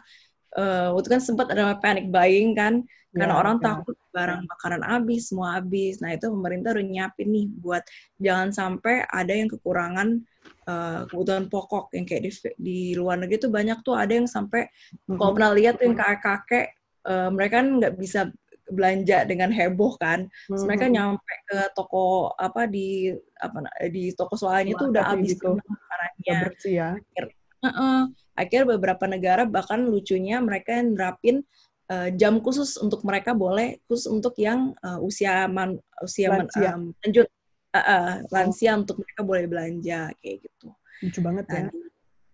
uh, 0.58 0.94
waktu 0.94 1.20
kan 1.20 1.22
sempat 1.22 1.52
ada 1.54 1.78
panic 1.78 2.10
buying 2.10 2.54
kan 2.54 2.86
karena 3.14 3.38
ya, 3.38 3.40
orang 3.46 3.58
ya. 3.62 3.64
takut 3.70 3.96
barang 4.10 4.42
makanan 4.50 4.82
habis 4.82 5.30
semua 5.30 5.62
habis 5.62 6.02
nah 6.02 6.10
itu 6.10 6.26
pemerintah 6.34 6.74
udah 6.74 6.86
nyiapin 6.86 7.30
nih 7.30 7.46
buat 7.62 7.84
jangan 8.18 8.50
sampai 8.50 9.06
ada 9.06 9.34
yang 9.38 9.50
kekurangan 9.54 10.26
uh, 10.66 11.06
kebutuhan 11.06 11.46
pokok 11.46 11.94
yang 11.94 12.06
kayak 12.10 12.26
di, 12.26 12.32
di 12.58 12.80
luar 12.98 13.22
negeri 13.22 13.38
tuh 13.38 13.54
banyak 13.54 13.78
tuh 13.86 13.94
ada 13.94 14.14
yang 14.18 14.26
sampai 14.26 14.66
mm-hmm. 14.66 15.18
kalau 15.22 15.32
pernah 15.38 15.52
lihat 15.54 15.78
tuh 15.78 15.86
yang 15.86 15.98
kakek-kakek 15.98 16.66
uh, 17.06 17.30
mereka 17.30 17.62
kan 17.62 17.68
nggak 17.78 17.96
bisa 18.02 18.22
belanja 18.64 19.28
dengan 19.28 19.52
heboh 19.52 20.00
kan, 20.00 20.26
mm-hmm. 20.26 20.64
mereka 20.64 20.86
nyampe 20.88 21.34
ke 21.52 21.60
toko 21.76 22.32
apa 22.40 22.64
di 22.64 23.12
apa 23.36 23.60
di 23.92 24.16
toko 24.16 24.40
swalayan 24.40 24.72
itu 24.72 24.84
udah 24.88 25.04
habis 25.04 25.36
gitu. 25.36 25.60
makanannya. 25.60 26.36
Bersih 26.48 26.74
ya. 26.74 26.90
Akhir, 27.64 27.72
uh 27.72 27.80
-uh, 27.80 28.02
akhir 28.36 28.62
beberapa 28.68 29.08
negara 29.08 29.48
bahkan 29.48 29.88
lucunya 29.88 30.44
mereka 30.44 30.76
yang 30.76 31.00
nerapin 31.00 31.36
uh, 31.88 32.12
jam 32.12 32.44
khusus 32.44 32.76
untuk 32.76 33.08
mereka 33.08 33.32
boleh 33.32 33.80
khusus 33.88 34.12
untuk 34.12 34.36
yang 34.36 34.76
uh, 34.84 35.00
usia 35.00 35.48
man, 35.48 35.80
usia 36.04 36.28
lanjut 36.28 36.52
um, 36.68 36.92
lanjut 37.08 37.28
uh, 37.72 37.80
uh, 37.80 38.14
lansia 38.36 38.76
oh. 38.76 38.84
untuk 38.84 39.00
mereka 39.00 39.22
boleh 39.24 39.46
belanja 39.48 40.12
kayak 40.20 40.38
gitu. 40.44 40.68
Lucu 41.04 41.20
banget 41.24 41.46
ya. 41.48 41.64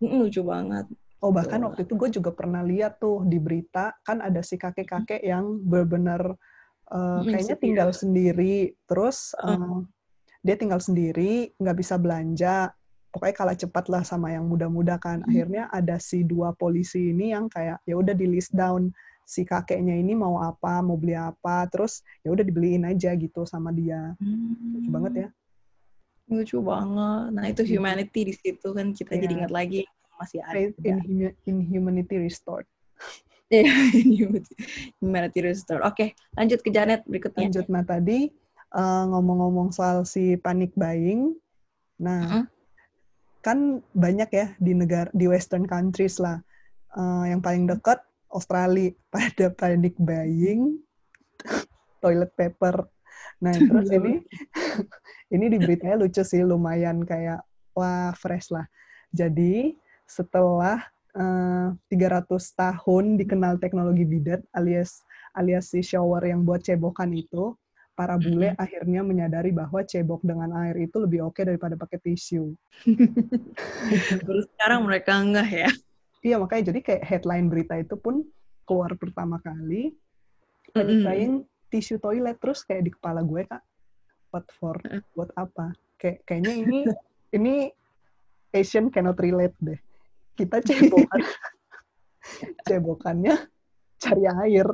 Nah, 0.02 0.18
lucu 0.26 0.42
banget. 0.42 0.86
Oh 1.20 1.36
bahkan 1.36 1.60
waktu 1.68 1.84
itu 1.84 1.94
gue 2.00 2.10
juga 2.16 2.32
pernah 2.32 2.64
lihat 2.64 3.04
tuh 3.04 3.28
di 3.28 3.44
berita 3.44 3.92
kan 4.08 4.24
ada 4.24 4.40
si 4.40 4.56
kakek-kakek 4.56 5.20
yang 5.20 5.60
benar-benar 5.68 6.32
uh, 6.88 7.22
kayaknya 7.28 7.58
tinggal 7.60 7.90
sendiri, 7.92 8.72
terus 8.88 9.36
uh, 9.44 9.84
dia 10.40 10.56
tinggal 10.56 10.80
sendiri 10.80 11.52
nggak 11.60 11.76
bisa 11.76 12.00
belanja, 12.00 12.72
pokoknya 13.10 13.36
kalah 13.36 13.58
cepat 13.58 13.86
lah 13.90 14.04
sama 14.06 14.34
yang 14.34 14.46
muda-muda 14.46 14.98
kan. 15.02 15.26
Akhirnya 15.26 15.70
ada 15.74 15.98
si 15.98 16.22
dua 16.22 16.54
polisi 16.54 17.14
ini 17.14 17.34
yang 17.34 17.50
kayak 17.50 17.82
ya 17.86 17.96
udah 17.98 18.14
di 18.14 18.26
list 18.30 18.54
down 18.54 18.94
si 19.30 19.46
kakeknya 19.46 19.94
ini 19.94 20.18
mau 20.18 20.42
apa, 20.42 20.82
mau 20.82 20.98
beli 20.98 21.14
apa, 21.14 21.70
terus 21.70 22.02
ya 22.26 22.34
udah 22.34 22.42
dibeliin 22.42 22.82
aja 22.90 23.14
gitu 23.14 23.46
sama 23.46 23.70
dia. 23.70 24.18
Hmm. 24.18 24.74
Lucu 24.74 24.90
banget 24.90 25.14
ya. 25.14 25.28
Lucu 26.34 26.58
banget. 26.66 27.30
Nah, 27.38 27.46
itu 27.46 27.62
iya. 27.62 27.72
humanity 27.78 28.22
di 28.26 28.34
situ 28.34 28.68
kan 28.74 28.90
kita 28.98 29.14
yeah. 29.14 29.22
jadi 29.22 29.34
ingat 29.38 29.54
lagi 29.54 29.82
masih 30.18 30.42
ada. 30.42 30.74
In, 30.82 31.30
in 31.46 31.58
humanity 31.62 32.18
restored. 32.18 32.66
Iya, 33.50 33.66
humanity 35.02 35.42
restored. 35.42 35.82
Oke, 35.82 36.14
lanjut 36.38 36.62
ke 36.62 36.70
Janet 36.70 37.02
berikutnya. 37.10 37.50
Lanjut, 37.50 37.66
nah 37.66 37.82
tadi 37.82 38.30
uh, 38.78 39.10
ngomong-ngomong 39.10 39.74
soal 39.74 40.06
si 40.06 40.38
panic 40.38 40.70
buying, 40.78 41.34
nah 41.98 42.22
uh 42.22 42.30
-huh. 42.30 42.44
Kan 43.40 43.80
banyak 43.96 44.30
ya 44.32 44.48
di 44.60 44.76
negara 44.76 45.10
di 45.16 45.26
Western 45.28 45.66
countries 45.66 46.20
lah. 46.20 46.40
Uh, 46.90 47.30
yang 47.30 47.40
paling 47.40 47.70
dekat 47.70 48.02
Australia 48.34 48.94
pada 49.14 49.54
panic 49.54 49.96
buying 50.00 50.80
toilet 52.04 52.32
paper. 52.36 52.88
Nah, 53.40 53.56
terus 53.56 53.88
ini 53.92 54.20
ini 55.36 55.46
di 55.48 55.58
beritanya 55.60 56.00
lucu 56.00 56.24
sih, 56.24 56.44
lumayan 56.44 57.04
kayak 57.08 57.44
wah 57.76 58.12
fresh 58.16 58.52
lah. 58.52 58.68
Jadi, 59.16 59.74
setelah 60.06 60.84
uh, 61.16 61.72
eh, 61.90 61.96
300 61.96 62.28
tahun 62.54 63.18
dikenal 63.18 63.58
teknologi 63.64 64.06
bidet 64.06 64.44
alias 64.54 65.02
alias 65.38 65.72
si 65.72 65.80
shower 65.80 66.26
yang 66.26 66.44
buat 66.44 66.66
cebokan 66.66 67.14
itu, 67.16 67.56
para 68.00 68.16
bule 68.16 68.56
mm-hmm. 68.56 68.64
akhirnya 68.64 69.02
menyadari 69.04 69.52
bahwa 69.52 69.84
cebok 69.84 70.24
dengan 70.24 70.56
air 70.64 70.88
itu 70.88 71.04
lebih 71.04 71.28
oke 71.28 71.36
okay 71.36 71.44
daripada 71.44 71.76
pakai 71.76 72.00
tisu. 72.00 72.56
Terus 74.24 74.48
sekarang 74.56 74.88
mereka 74.88 75.20
enggak 75.20 75.52
ya? 75.52 75.70
Iya 76.24 76.40
makanya 76.40 76.72
jadi 76.72 76.80
kayak 76.80 77.04
headline 77.04 77.52
berita 77.52 77.76
itu 77.76 78.00
pun 78.00 78.24
keluar 78.70 78.94
pertama 78.96 79.42
kali 79.44 79.98
mm 80.78 80.84
-hmm. 81.02 81.42
tisu 81.74 81.98
toilet 81.98 82.38
terus 82.38 82.62
kayak 82.62 82.86
di 82.86 82.92
kepala 82.94 83.26
gue 83.26 83.42
kak 83.50 83.66
what 84.30 84.46
for 84.54 84.78
buat 85.18 85.34
apa 85.34 85.74
kayak 85.98 86.22
kayaknya 86.30 86.54
ini 86.54 86.80
ini 87.34 87.54
Asian 88.54 88.94
cannot 88.94 89.18
relate 89.18 89.58
deh 89.58 89.80
kita 90.38 90.62
cebokan 90.62 91.22
cebokannya 92.70 93.36
cari 93.98 94.24
air 94.46 94.70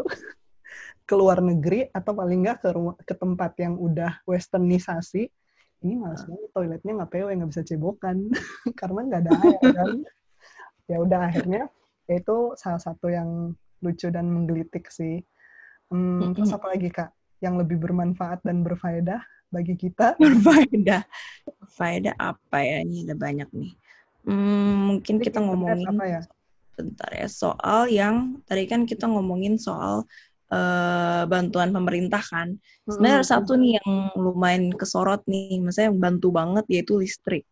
ke 1.05 1.13
luar 1.13 1.39
negeri 1.39 1.85
atau 1.93 2.17
paling 2.17 2.45
nggak 2.45 2.57
ke 2.65 2.69
rumah, 2.73 2.95
ke 3.05 3.13
tempat 3.13 3.53
yang 3.61 3.77
udah 3.77 4.25
westernisasi 4.25 5.29
ini 5.85 6.01
malas 6.01 6.25
banget 6.25 6.49
toiletnya 6.49 6.91
nggak 6.97 7.11
pewe 7.13 7.29
nggak 7.29 7.51
bisa 7.53 7.61
cebokan 7.61 8.33
karena 8.79 8.99
nggak 9.05 9.21
ada 9.21 9.31
air 9.37 9.61
kan 9.69 9.91
ya 10.91 10.97
udah 10.97 11.19
akhirnya 11.29 11.69
itu 12.09 12.53
salah 12.57 12.81
satu 12.81 13.09
yang 13.09 13.53
lucu 13.81 14.07
dan 14.09 14.29
menggelitik 14.29 14.89
sih. 14.89 15.21
Hmm. 15.89 16.33
Terus 16.33 16.53
apa 16.53 16.73
lagi 16.73 16.89
kak? 16.89 17.09
Yang 17.41 17.65
lebih 17.65 17.77
bermanfaat 17.81 18.41
dan 18.45 18.65
berfaedah 18.65 19.21
bagi 19.53 19.77
kita? 19.77 20.17
Berfaedah. 20.21 21.05
Faedah 21.77 22.15
apa 22.17 22.57
ya? 22.61 22.81
Ini 22.81 23.09
ada 23.09 23.15
banyak 23.17 23.49
nih. 23.53 23.73
Hmm, 24.25 24.89
mungkin 24.89 25.21
kita 25.21 25.37
ngomongin 25.41 25.85
apa 25.85 26.05
ya? 26.05 26.21
Bentar 26.73 27.09
ya. 27.13 27.27
Soal 27.29 27.93
yang 27.93 28.41
tadi 28.49 28.65
kan 28.65 28.89
kita 28.89 29.05
ngomongin 29.05 29.61
soal 29.61 30.09
uh, 30.51 31.23
bantuan 31.25 31.73
pemerintah 31.73 32.21
kan. 32.21 32.57
Sebenarnya 32.85 33.17
ada 33.21 33.27
satu 33.27 33.57
nih 33.57 33.81
yang 33.81 33.91
lumayan 34.17 34.73
kesorot 34.73 35.25
nih, 35.25 35.61
maksudnya 35.61 35.89
yang 35.89 35.99
bantu 36.01 36.29
banget 36.33 36.65
yaitu 36.69 36.99
listrik. 36.99 37.45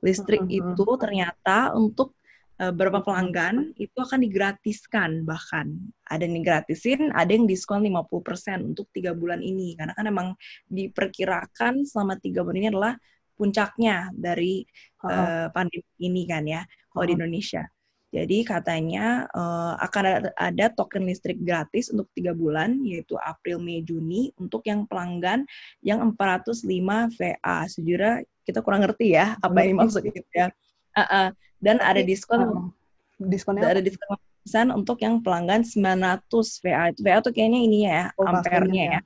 Listrik 0.00 0.46
mm-hmm. 0.46 0.78
itu 0.78 0.86
ternyata 1.00 1.74
untuk 1.74 2.14
uh, 2.62 2.70
beberapa 2.70 3.02
pelanggan 3.02 3.74
itu 3.78 3.98
akan 3.98 4.22
digratiskan 4.22 5.26
bahkan 5.26 5.74
ada 6.06 6.22
yang 6.22 6.38
digratisin 6.38 7.10
ada 7.14 7.30
yang 7.34 7.46
diskon 7.46 7.82
50% 7.82 8.62
untuk 8.74 8.86
tiga 8.94 9.14
bulan 9.14 9.42
ini 9.42 9.74
karena 9.78 9.94
kan 9.94 10.06
emang 10.06 10.28
diperkirakan 10.70 11.82
selama 11.86 12.18
tiga 12.22 12.46
bulan 12.46 12.58
ini 12.62 12.70
adalah 12.70 12.94
puncaknya 13.38 14.10
dari 14.14 14.66
uh, 15.06 15.46
pandemi 15.54 15.86
ini 16.02 16.26
kan 16.26 16.42
ya 16.42 16.66
kalau 16.90 17.06
di 17.06 17.14
Indonesia 17.14 17.62
jadi 18.08 18.40
katanya 18.40 19.28
uh, 19.36 19.76
akan 19.84 20.02
ada, 20.08 20.30
ada 20.40 20.66
token 20.72 21.04
listrik 21.04 21.36
gratis 21.44 21.92
untuk 21.92 22.08
tiga 22.16 22.32
bulan, 22.32 22.80
yaitu 22.80 23.20
April, 23.20 23.60
Mei, 23.60 23.84
Juni, 23.84 24.32
untuk 24.40 24.64
yang 24.64 24.88
pelanggan 24.88 25.44
yang 25.84 26.00
405 26.16 26.64
VA. 27.12 27.58
Sejujurnya 27.68 28.24
kita 28.48 28.64
kurang 28.64 28.80
ngerti 28.88 29.12
ya 29.12 29.36
apa 29.44 29.60
yang 29.60 29.76
dimaksud 29.76 30.08
itu 30.08 30.24
ya. 30.32 30.48
Uh, 30.96 31.02
uh, 31.04 31.28
dan 31.60 31.84
ada 31.84 32.00
diskon 32.00 32.72
diskonnya 33.20 33.76
ada 33.76 33.82
diskon 33.84 34.16
persen 34.40 34.72
untuk 34.72 35.04
yang 35.04 35.20
pelanggan 35.20 35.60
900 35.60 36.64
VA. 36.64 36.88
VA 36.96 37.20
itu 37.20 37.30
kayaknya 37.36 37.60
ininya 37.60 37.92
ya, 37.92 38.06
oh, 38.16 38.24
ampernya 38.24 38.84
ya. 38.88 38.92
ya. 38.96 39.00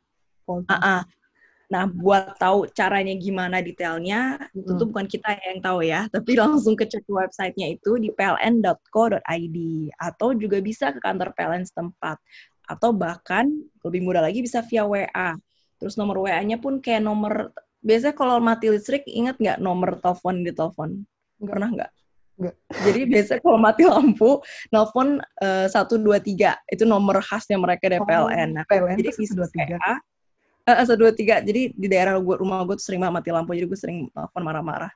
Uh 0.46 0.74
-uh. 0.78 1.00
Nah, 1.72 1.88
buat 1.88 2.36
tahu 2.36 2.68
caranya 2.76 3.16
gimana 3.16 3.64
detailnya, 3.64 4.36
hmm. 4.52 4.60
tentu 4.68 4.84
bukan 4.92 5.08
kita 5.08 5.40
yang 5.40 5.64
tahu 5.64 5.80
ya, 5.80 6.04
tapi 6.14 6.36
langsung 6.36 6.76
ke 6.76 6.84
cek 6.84 7.08
websitenya 7.08 7.80
itu 7.80 7.96
di 7.96 8.12
pln.co.id 8.12 9.56
atau 9.96 10.28
juga 10.36 10.60
bisa 10.60 10.92
ke 10.92 11.00
kantor 11.00 11.32
PLN 11.32 11.64
setempat 11.64 12.20
atau 12.68 12.92
bahkan 12.92 13.48
lebih 13.88 14.04
mudah 14.04 14.20
lagi 14.20 14.44
bisa 14.44 14.60
via 14.68 14.84
WA. 14.84 15.32
Terus 15.80 15.96
nomor 15.96 16.28
WA-nya 16.28 16.60
pun 16.60 16.78
kayak 16.78 17.02
nomor 17.02 17.56
biasanya 17.82 18.14
kalau 18.14 18.36
mati 18.38 18.70
listrik 18.70 19.02
ingat 19.08 19.40
nggak 19.40 19.58
nomor 19.58 19.96
telepon 19.98 20.44
di 20.44 20.52
telepon? 20.52 21.02
Pernah 21.40 21.68
nggak? 21.72 21.90
Jadi 22.84 23.00
biasanya 23.12 23.40
kalau 23.40 23.58
mati 23.58 23.82
lampu, 23.88 24.38
nelpon 24.70 25.18
eh, 25.42 25.66
satu 25.72 25.98
dua 25.98 26.20
tiga 26.20 26.60
itu 26.68 26.84
nomor 26.84 27.18
khasnya 27.24 27.58
mereka 27.58 27.88
dari 27.88 28.00
Oh, 28.04 28.06
PLN. 28.06 28.60
Nah, 28.60 28.64
PLN 28.68 28.96
jadi 29.00 29.10
tuh 29.10 29.18
bisa 29.24 29.34
123. 29.34 29.80
WA, 29.80 29.94
eh, 30.66 30.84
satu 30.86 31.08
dua 31.08 31.12
tiga. 31.14 31.42
Jadi 31.42 31.74
di 31.74 31.86
daerah 31.90 32.18
gua, 32.22 32.38
rumah 32.38 32.62
gue 32.66 32.78
tuh 32.78 32.86
sering 32.86 33.02
banget 33.02 33.14
mati 33.22 33.30
lampu, 33.34 33.50
jadi 33.54 33.66
gue 33.66 33.78
sering 33.78 33.98
telepon 34.14 34.42
marah-marah. 34.42 34.92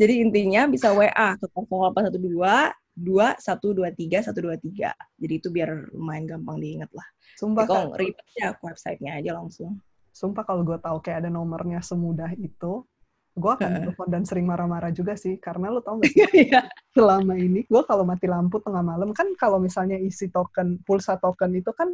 Jadi 0.00 0.24
intinya 0.24 0.66
bisa 0.66 0.90
WA 0.90 1.36
ke 1.36 1.46
0812 1.52 2.72
dua 2.92 3.32
satu 3.40 3.72
dua 3.72 3.88
tiga 3.92 4.20
satu 4.20 4.44
dua 4.44 4.56
tiga. 4.60 4.92
Jadi 5.16 5.34
itu 5.40 5.48
biar 5.48 5.92
lumayan 5.96 6.28
gampang 6.28 6.60
diingat 6.60 6.90
lah. 6.92 7.06
Sumpah, 7.36 7.64
kalau 7.64 7.96
ribet 7.96 8.24
ya 8.36 8.52
websitenya 8.60 9.20
aja 9.20 9.32
langsung. 9.36 9.80
sumpah 10.12 10.44
kalau 10.44 10.60
gue 10.60 10.76
tahu 10.76 11.00
kayak 11.00 11.24
ada 11.24 11.30
nomornya 11.32 11.80
semudah 11.80 12.36
itu, 12.36 12.84
gue 13.32 13.48
akan 13.48 13.80
telepon 13.80 14.12
dan 14.12 14.28
sering 14.28 14.44
marah-marah 14.44 14.92
juga 14.92 15.16
sih. 15.16 15.40
Karena 15.40 15.72
lo 15.72 15.80
tau 15.80 15.96
gak 15.96 16.12
sih, 16.12 16.52
selama 16.94 17.32
ini 17.32 17.64
gue 17.64 17.82
kalau 17.88 18.04
mati 18.04 18.28
lampu 18.28 18.60
tengah 18.60 18.84
malam 18.84 19.16
kan 19.16 19.32
kalau 19.40 19.56
misalnya 19.56 19.96
isi 19.96 20.28
token 20.28 20.84
pulsa 20.84 21.16
token 21.16 21.56
itu 21.56 21.72
kan 21.72 21.88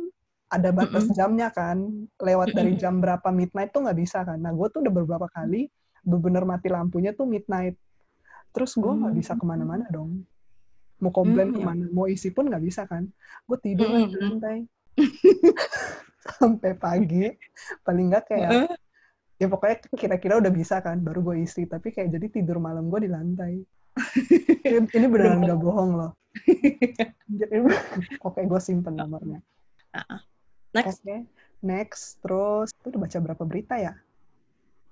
ada 0.49 0.73
batas 0.73 1.05
Mm-mm. 1.09 1.17
jamnya 1.17 1.49
kan 1.53 1.77
lewat 2.17 2.57
dari 2.57 2.73
Mm-mm. 2.73 2.81
jam 2.81 2.95
berapa 3.05 3.29
midnight 3.29 3.71
tuh 3.73 3.85
nggak 3.85 3.99
bisa 4.01 4.25
kan. 4.25 4.41
Nah 4.41 4.53
gue 4.57 4.67
tuh 4.73 4.81
udah 4.81 4.93
beberapa 4.93 5.29
kali 5.29 5.69
bener 6.09 6.45
mati 6.49 6.73
lampunya 6.73 7.13
tuh 7.13 7.29
midnight. 7.29 7.77
Terus 8.57 8.73
gue 8.81 8.89
nggak 8.89 9.13
bisa 9.13 9.33
Hmm. 9.37 9.41
ke 9.41 9.45
mana-mana 9.45 9.85
dong. 9.93 10.25
Mau 11.05 11.13
komplain 11.13 11.53
Hmm, 11.53 11.55
ya. 11.55 11.59
ke 11.61 11.69
mana 11.69 11.85
mau 11.93 12.07
isi 12.09 12.33
pun 12.33 12.49
nggak 12.49 12.65
bisa 12.65 12.89
kan. 12.89 13.05
Gue 13.45 13.59
tidur 13.61 13.87
di 13.93 14.17
lantai. 14.17 14.65
Sampai 16.41 16.73
pagi 16.77 17.29
paling 17.85 18.09
nggak 18.09 18.25
kayak 18.29 18.51
ya 19.39 19.47
pokoknya 19.47 19.77
kira-kira 19.95 20.35
udah 20.41 20.51
bisa 20.51 20.81
kan 20.81 20.97
baru 21.05 21.21
gue 21.23 21.45
isi. 21.45 21.69
Tapi 21.69 21.93
kayak 21.93 22.09
jadi 22.09 22.27
tidur 22.41 22.57
malam 22.57 22.89
gue 22.89 23.05
di 23.05 23.11
lantai. 23.13 23.61
Ini, 24.97 25.07
beneran 25.11 25.45
nggak 25.45 25.61
bohong 25.61 25.91
loh. 25.99 26.13
Oke 28.27 28.41
gue 28.49 28.61
simpen 28.63 28.97
nomornya 28.97 29.45
Next, 30.71 31.01
oke 31.01 31.17
next 31.59 32.03
terus 32.21 32.69
itu 32.73 32.87
udah 32.89 33.01
baca 33.03 33.19
berapa 33.19 33.43
berita 33.43 33.75
ya 33.77 33.95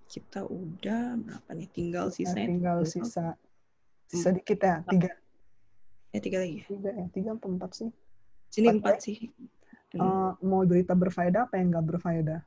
kita 0.07 0.43
udah 0.43 1.15
berapa 1.17 1.51
nih? 1.53 1.69
Tinggal 1.69 2.07
Nah, 2.07 2.15
sisanya. 2.15 2.47
tinggal 2.47 2.79
sisa 2.83 3.35
sisa 4.07 4.29
dikit 4.31 4.59
ya 4.59 4.83
tiga 4.85 5.11
Ya 6.11 6.21
tiga 6.21 6.39
lagi. 6.41 6.63
tiga 6.63 6.91
ya 6.91 7.07
tiga 7.11 7.29
apa 7.35 7.45
empat 7.45 7.71
sih 7.75 7.91
Sini 8.49 8.71
Empat, 8.71 8.97
empat 8.97 8.97
sih. 9.03 9.19
Hmm, 9.93 9.99
Eh, 9.99 10.33
mau 10.43 10.63
berita 10.63 10.93
berfaedah 10.93 11.45
apa 11.45 11.57
yang 11.57 11.71
nggak 11.71 11.87
berfaedah 11.89 12.41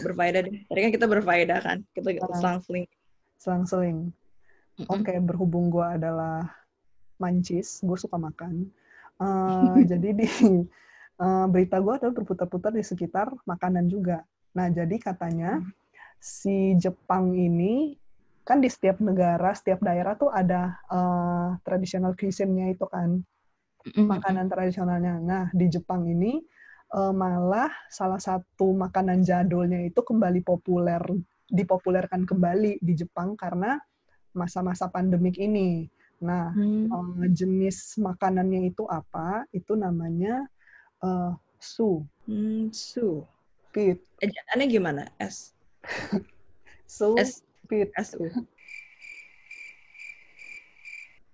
berfaedah 0.00 0.40
deh. 0.42 0.62
Tadi 0.62 0.78
kan 0.78 0.90
kita 0.92 1.06
berfaedah 1.06 1.58
kan. 1.58 1.78
Kita 1.90 2.08
Ah. 2.20 2.32
selang-seling. 2.32 2.86
selang-seling. 3.34 3.98
Oke, 4.86 5.12
berhubung 5.18 5.68
gue 5.68 5.82
adalah 5.82 6.46
mancis, 7.16 7.82
gue 7.82 7.94
suka 7.94 8.14
makan. 8.14 8.70
Eh, 9.18 9.26
jadi 9.90 10.08
di 10.14 10.28
eh, 11.20 11.46
berita 11.50 11.76
gue 11.82 11.94
adalah 11.98 12.14
berputar-putar 12.14 12.72
di 12.72 12.84
sekitar 12.84 13.32
makanan 13.44 13.88
juga. 13.90 14.24
Nah, 14.56 14.68
jadi 14.68 14.96
katanya 15.00 15.60
si 16.20 16.76
Jepang 16.78 17.34
ini 17.34 17.96
kan 18.42 18.58
di 18.58 18.66
setiap 18.70 18.98
negara, 18.98 19.54
setiap 19.54 19.82
daerah 19.82 20.14
tuh 20.18 20.30
ada 20.30 20.78
eh, 20.90 21.48
traditional 21.66 22.14
cuisine-nya 22.14 22.74
itu 22.74 22.86
kan, 22.88 23.22
makanan 24.06 24.46
tradisionalnya. 24.50 25.18
Nah, 25.22 25.44
di 25.54 25.66
Jepang 25.70 26.06
ini 26.06 26.42
eh, 26.92 27.12
malah 27.14 27.72
salah 27.88 28.20
satu 28.20 28.76
makanan 28.76 29.24
jadulnya 29.24 29.80
itu 29.88 30.00
kembali 30.04 30.44
populer, 30.44 31.00
dipopulerkan 31.48 32.24
kembali 32.28 32.80
di 32.80 32.92
Jepang 32.96 33.34
karena 33.36 33.80
masa-masa 34.36 34.88
pandemik 34.88 35.36
ini. 35.40 35.88
Nah, 36.24 36.52
Hmm. 36.52 37.24
jenis 37.32 37.96
makanannya 37.96 38.68
itu 38.68 38.84
apa? 38.84 39.48
Itu 39.52 39.80
namanya 39.80 40.44
eh, 41.02 41.32
su, 41.58 42.06
Hmm, 42.26 42.70
su. 42.70 43.26
pit, 43.74 43.98
Ejaannya 44.22 44.66
gimana? 44.70 45.02
S. 45.18 45.50
su, 46.86 47.18
S. 47.18 47.42
pit. 47.66 47.90
S. 47.98 48.14
U. 48.14 48.30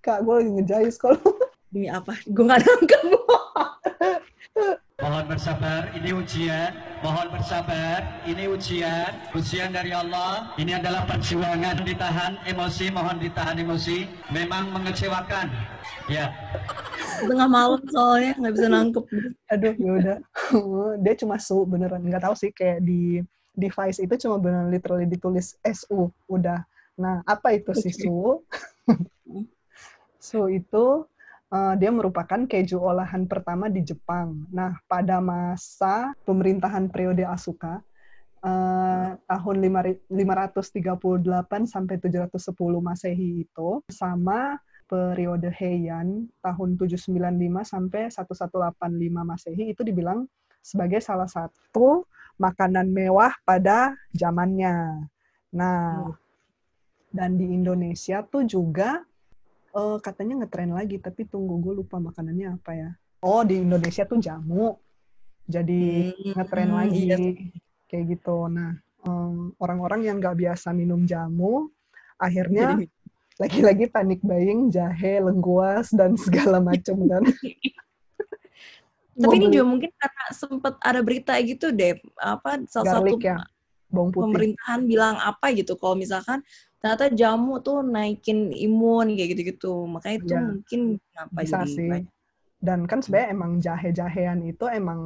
Kak, 0.01 0.25
gue 0.25 0.35
lagi 0.41 0.51
ngejayus 0.57 0.97
kalau 0.97 1.21
Demi 1.69 1.93
apa? 1.93 2.17
Gue 2.25 2.49
gak 2.49 2.65
nangkep. 2.65 3.13
Mohon 5.19 5.35
bersabar, 5.35 5.83
ini 5.99 6.11
ujian. 6.15 6.71
Mohon 7.03 7.27
bersabar, 7.35 8.23
ini 8.23 8.45
ujian. 8.47 9.11
Ujian 9.35 9.75
dari 9.75 9.91
Allah. 9.91 10.55
Ini 10.55 10.79
adalah 10.79 11.11
perjuangan. 11.11 11.83
Ditahan 11.83 12.39
emosi, 12.47 12.87
mohon 12.95 13.19
ditahan 13.19 13.59
emosi. 13.59 14.07
Memang 14.31 14.71
mengecewakan. 14.71 15.51
Ya, 16.07 16.31
Tengah 17.27 17.51
malam 17.51 17.83
soalnya 17.91 18.39
nggak 18.39 18.55
bisa 18.55 18.67
nangkep. 18.71 19.05
aduh 19.51 19.75
ya 19.75 19.91
udah. 19.99 20.19
Dia 21.03 21.15
cuma 21.19 21.43
su 21.43 21.67
beneran 21.67 22.07
nggak 22.07 22.23
tahu 22.23 22.39
sih 22.39 22.55
kayak 22.55 22.87
di 22.87 23.19
device 23.59 23.99
itu 23.99 24.15
cuma 24.23 24.39
beneran 24.39 24.71
literally 24.71 25.03
ditulis 25.03 25.59
SU 25.67 26.15
udah. 26.31 26.63
Nah, 26.95 27.27
apa 27.27 27.59
itu 27.59 27.75
si 27.75 27.91
su? 27.91 28.39
su 30.31 30.47
itu 30.47 30.87
eh, 31.53 31.75
dia 31.81 31.91
merupakan 31.93 32.41
keju 32.45 32.79
olahan 32.81 33.25
pertama 33.25 33.69
di 33.73 33.85
Jepang. 33.85 34.49
Nah, 34.53 34.77
pada 34.89 35.21
masa 35.23 36.13
pemerintahan 36.25 36.89
periode 36.93 37.25
Asuka 37.25 37.81
eh, 38.45 39.11
tahun 39.17 39.57
lima- 39.59 39.99
538 40.11 41.67
sampai 41.67 41.97
710 41.99 42.79
Masehi 42.81 43.45
itu 43.47 43.83
sama 43.91 44.61
periode 44.89 45.53
Heian 45.53 46.33
tahun 46.41 46.81
795 46.81 47.61
sampai 47.69 48.09
1185 48.09 49.29
Masehi 49.29 49.65
itu 49.77 49.85
dibilang 49.85 50.25
sebagai 50.65 51.05
salah 51.05 51.29
satu 51.29 52.09
makanan 52.41 52.89
mewah 52.89 53.37
pada 53.45 53.93
zamannya. 54.17 55.05
Nah, 55.53 56.13
dan 57.13 57.41
di 57.41 57.53
Indonesia 57.53 58.21
tuh 58.25 58.45
juga 58.45 59.05
eh, 59.75 59.97
katanya 60.01 60.45
ngetren 60.45 60.73
lagi, 60.73 60.97
tapi 61.01 61.25
tunggu 61.29 61.61
gue 61.61 61.75
lupa 61.85 62.01
makanannya 62.01 62.57
apa 62.57 62.71
ya. 62.75 62.91
Oh, 63.25 63.43
di 63.43 63.61
Indonesia 63.61 64.07
tuh 64.07 64.23
jamu. 64.23 64.79
Jadi 65.49 66.13
ngetren 66.37 66.71
Hmm, 66.71 66.79
lagi 66.85 67.03
iya. 67.09 67.19
kayak 67.89 68.05
gitu. 68.15 68.47
Nah, 68.53 68.77
em, 69.09 69.51
orang-orang 69.59 70.05
yang 70.05 70.17
nggak 70.21 70.37
biasa 70.37 70.77
minum 70.77 71.09
jamu 71.09 71.73
akhirnya 72.19 72.77
Jadi, 72.77 72.85
lagi-lagi 73.39 73.85
panik 73.89 74.21
buying 74.21 74.69
jahe, 74.69 75.23
lengkuas 75.23 75.95
dan 75.95 76.19
segala 76.19 76.59
macam 76.69 76.97
kan. 77.09 77.23
tapi 79.19 79.35
ini 79.35 79.51
juga 79.51 79.67
mungkin 79.67 79.91
karena 79.99 80.25
sempet 80.31 80.75
ada 80.79 81.01
berita 81.03 81.35
gitu 81.43 81.75
deh. 81.75 81.99
Apa 82.19 82.63
salah 82.71 83.03
garlic 83.03 83.19
satu 83.19 83.27
ya, 83.27 83.37
bawang 83.89 84.13
putih. 84.13 84.25
pemerintahan 84.29 84.81
bilang 84.85 85.17
apa 85.17 85.53
gitu 85.57 85.75
kalau 85.81 85.97
misalkan 85.97 86.45
ternyata 86.79 87.11
jamu 87.11 87.59
tuh 87.59 87.83
naikin 87.83 88.55
imun 88.55 89.17
kayak 89.19 89.35
gitu-gitu 89.35 89.89
makanya 89.91 90.17
itu 90.23 90.35
Iya. 90.35 90.41
mungkin 90.47 90.81
kenapa 91.11 91.39
Bisa 91.43 91.59
jadi 91.65 91.73
sih. 91.75 91.91
banyak. 91.91 92.13
Dan 92.59 92.81
kan 92.91 92.99
sebenarnya 92.99 93.31
emang 93.35 93.53
jahe-jahean 93.63 94.39
itu 94.43 94.65
emang 94.67 95.01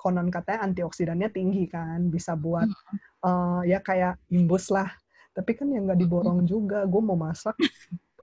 konon 0.00 0.32
katanya 0.32 0.64
antioksidannya 0.64 1.28
tinggi 1.28 1.68
kan, 1.68 2.08
bisa 2.08 2.32
buat 2.32 2.64
eh, 3.24 3.60
ya 3.68 3.78
kayak 3.84 4.16
imbus 4.32 4.72
lah. 4.72 4.88
Tapi 5.36 5.52
kan 5.52 5.68
yang 5.68 5.84
nggak 5.84 6.00
diborong 6.00 6.48
juga, 6.48 6.88
gue 6.88 7.02
mau 7.04 7.16
masak 7.16 7.54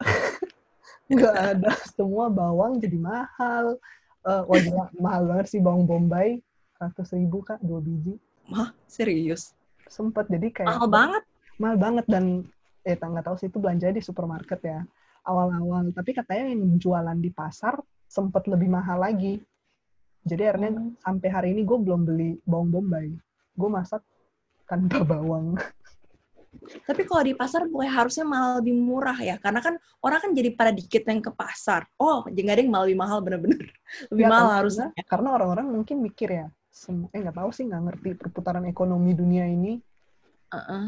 nggak 1.14 1.36
ada 1.58 1.72
semua 1.94 2.26
bawang 2.30 2.82
jadi 2.82 2.98
mahal. 2.98 3.78
Eh, 4.26 4.42
wah 4.50 4.58
gila, 4.58 4.86
mahal 4.98 5.24
banget 5.30 5.48
sih 5.54 5.62
bawang 5.62 5.86
bombay, 5.86 6.42
ratus 6.82 7.14
ribu 7.14 7.46
kak 7.46 7.62
dua 7.62 7.78
biji. 7.78 8.18
Hah, 8.50 8.74
serius 8.90 9.54
Sempet 9.88 10.26
jadi 10.28 10.48
kayak 10.52 10.68
mahal 10.70 10.90
banget. 10.90 11.24
Mahal 11.56 11.78
banget 11.78 12.06
dan 12.06 12.26
eh 12.82 12.94
tak- 12.94 13.10
nggak 13.10 13.26
tahu 13.26 13.36
sih 13.36 13.48
itu 13.48 13.58
belanja 13.58 13.90
di 13.90 14.00
supermarket 14.00 14.60
ya 14.62 14.80
awal-awal. 15.24 15.90
Tapi 15.90 16.12
katanya 16.14 16.52
yang 16.52 16.78
jualan 16.78 17.18
di 17.18 17.30
pasar 17.30 17.78
sempat 18.06 18.46
lebih 18.46 18.70
mahal 18.70 19.00
lagi. 19.00 19.42
Jadi 20.22 20.42
akhirnya 20.44 20.72
Hmm. 20.74 20.94
sampai 20.98 21.30
hari 21.30 21.48
ini 21.54 21.62
gue 21.62 21.78
belum 21.78 22.02
beli 22.04 22.38
bawang 22.44 22.70
bombay. 22.70 23.14
Gue 23.54 23.70
masak 23.70 24.02
tanpa 24.66 25.02
bawang. 25.14 25.58
Tapi 26.88 27.04
kalau 27.04 27.22
di 27.22 27.36
pasar 27.36 27.68
bukan 27.68 27.86
harusnya 27.86 28.26
malah 28.26 28.58
lebih 28.58 28.74
murah 28.74 29.18
ya. 29.18 29.36
Karena 29.38 29.62
kan 29.62 29.76
orang 30.02 30.20
kan 30.20 30.32
jadi 30.34 30.50
pada 30.52 30.72
dikit 30.72 31.06
yang 31.06 31.22
ke 31.22 31.30
pasar. 31.30 31.86
Oh 31.96 32.26
jadi 32.26 32.42
nggak 32.42 32.56
ada 32.58 32.62
yang 32.66 32.72
malah 32.74 32.86
lebih 32.90 33.00
mahal 33.00 33.18
bener-bener. 33.22 33.66
Lebih 34.10 34.24
Ya, 34.26 34.30
mahal 34.30 34.42
karena- 34.50 34.58
harusnya. 34.58 34.88
karena 35.06 35.30
orang-orang 35.32 35.66
mungkin 35.72 35.98
mikir 36.02 36.30
ya 36.32 36.48
sem- 36.82 37.10
eh 37.16 37.20
nggak 37.24 37.38
tahu 37.40 37.50
sih 37.56 37.64
nggak 37.70 37.84
ngerti 37.86 38.10
perputaran 38.22 38.66
ekonomi 38.74 39.12
dunia 39.22 39.46
ini 39.56 39.72
Heeh. 40.54 40.88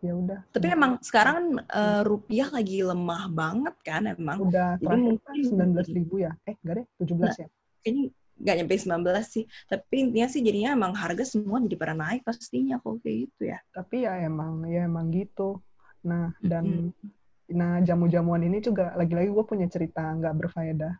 ya 0.00 0.12
udah 0.16 0.40
tapi 0.54 0.66
emang 0.72 0.92
sekarang 1.08 1.34
kan 1.36 1.46
eh, 1.80 2.00
rupiah 2.10 2.48
lagi 2.56 2.78
lemah 2.90 3.22
banget 3.40 3.74
kan 3.86 4.02
emang 4.14 4.38
udah 4.48 4.68
jadi 4.80 4.86
terakhir 4.86 5.12
mungkin 5.14 5.42
sembilan 5.46 5.70
belas 5.76 5.88
ribu 5.92 6.14
ya 6.24 6.32
eh 6.48 6.54
enggak 6.64 6.74
deh 6.80 6.86
17 6.98 7.34
ya 7.42 7.46
kayaknya 7.84 8.04
nggak 8.40 8.56
nyampe 8.56 8.74
19 8.80 9.24
sih. 9.36 9.44
Tapi 9.68 9.94
intinya 10.00 10.28
sih 10.32 10.40
jadinya 10.40 10.70
emang 10.72 10.92
harga 10.96 11.24
semua 11.28 11.60
jadi 11.60 11.76
pada 11.76 11.92
naik 11.92 12.24
pastinya 12.24 12.80
kalau 12.80 12.96
kayak 13.04 13.28
gitu 13.28 13.42
ya. 13.52 13.58
Tapi 13.76 13.96
ya 14.08 14.12
emang 14.24 14.64
ya 14.64 14.88
emang 14.88 15.12
gitu. 15.12 15.60
Nah, 16.08 16.32
dan 16.40 16.64
Mm-mm. 16.64 17.12
nah 17.52 17.82
jamu-jamuan 17.84 18.40
ini 18.48 18.64
juga 18.64 18.96
lagi-lagi 18.96 19.28
gue 19.28 19.44
punya 19.44 19.66
cerita 19.68 20.00
nggak 20.16 20.34
berfaedah. 20.40 20.94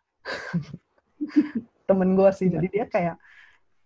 Temen 1.89 2.15
gue 2.15 2.31
sih, 2.31 2.49
jadi 2.53 2.67
dia 2.71 2.85
kayak, 2.87 3.17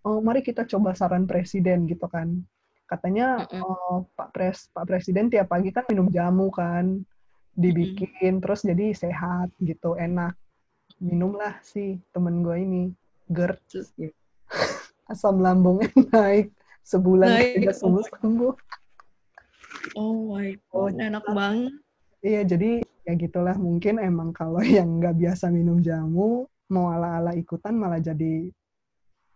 oh 0.05 0.21
mari 0.21 0.45
kita 0.45 0.69
coba 0.69 0.93
saran 0.93 1.25
presiden 1.25 1.89
gitu 1.89 2.07
kan. 2.07 2.45
Katanya 2.85 3.49
oh, 3.65 4.05
Pak 4.13 4.31
Pres 4.37 4.69
Pak 4.69 4.85
Presiden 4.85 5.33
tiap 5.33 5.49
pagi 5.49 5.73
kan 5.73 5.89
minum 5.89 6.13
jamu 6.13 6.53
kan, 6.53 7.01
dibikin 7.57 8.45
terus 8.45 8.63
jadi 8.63 8.93
sehat 8.93 9.51
gitu, 9.59 9.97
enak. 9.97 10.37
Minumlah 11.01 11.59
si 11.65 11.97
temen 12.13 12.45
gue 12.45 12.57
ini, 12.61 12.85
GERD, 13.33 13.61
gitu. 13.97 14.15
asam 15.11 15.41
lambungnya 15.41 15.93
naik 16.17 16.49
sebulan 16.85 17.29
Naik. 17.29 17.53
tidak 17.61 17.77
sembuh 17.81 18.05
sembuh. 18.21 18.55
Oh 19.97 20.33
my 20.33 20.53
god, 20.69 20.97
enak 21.01 21.25
banget. 21.33 21.73
Iya, 22.25 22.41
jadi 22.45 22.71
ya 23.05 23.13
gitulah. 23.17 23.57
Mungkin 23.57 24.01
emang 24.01 24.33
kalau 24.37 24.61
yang 24.61 25.01
nggak 25.01 25.17
biasa 25.17 25.49
minum 25.53 25.81
jamu, 25.81 26.49
mau 26.73 26.93
ala-ala 26.93 27.37
ikutan 27.37 27.77
malah 27.77 28.01
jadi 28.01 28.49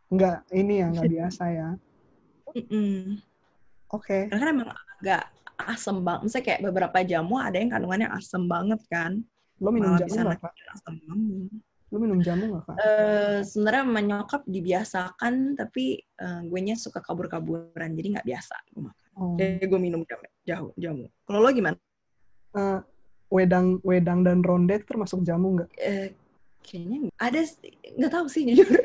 nggak 0.08 0.38
ini 0.56 0.74
ya 0.80 0.86
nggak 0.92 1.10
biasa 1.12 1.44
ya. 1.52 1.68
Mm-mm. 2.56 3.20
Oke, 3.88 4.28
Karena 4.28 4.40
kan 4.40 4.50
emang 4.52 4.70
agak 5.00 5.22
asem 5.58 5.96
banget. 6.04 6.20
Misalnya 6.28 6.46
kayak 6.46 6.60
beberapa 6.64 6.98
jamu 7.04 7.34
ada 7.40 7.56
yang 7.56 7.70
kandungannya 7.72 8.08
asem 8.12 8.42
banget 8.44 8.80
kan. 8.88 9.24
lo 9.58 9.74
minum 9.74 9.98
Malah 9.98 10.06
jamu 10.06 10.14
nggak 10.22 10.38
kak? 10.38 10.54
Lo 11.88 11.96
minum 11.98 12.18
jamu 12.22 12.44
nggak 12.52 12.64
kak? 12.68 12.76
Eh, 12.78 13.38
sebenarnya 13.42 13.84
menyokap 13.88 14.42
dibiasakan 14.46 15.58
tapi 15.58 15.98
eh, 15.98 16.40
gue 16.46 16.60
nya 16.62 16.76
suka 16.78 17.00
kabur-kaburan 17.02 17.90
jadi 17.96 18.20
nggak 18.20 18.28
biasa 18.28 18.54
gue 18.70 18.82
makan. 18.86 19.08
Oh. 19.18 19.34
Jadi 19.34 19.64
gue 19.66 19.80
minum 19.80 20.02
jamu. 20.06 20.26
jamu. 20.46 20.70
jamu. 20.78 21.04
Kalau 21.26 21.40
lo 21.42 21.50
gimana? 21.50 21.76
Eh, 22.54 22.80
wedang, 23.32 23.82
wedang 23.82 24.20
dan 24.22 24.44
ronde 24.46 24.78
termasuk 24.84 25.26
jamu 25.26 25.58
nggak? 25.58 25.68
Eh, 25.80 26.14
kayaknya 26.62 27.08
ada 27.18 27.40
nggak 27.98 28.12
tahu 28.12 28.26
sih 28.30 28.46
jujur. 28.46 28.68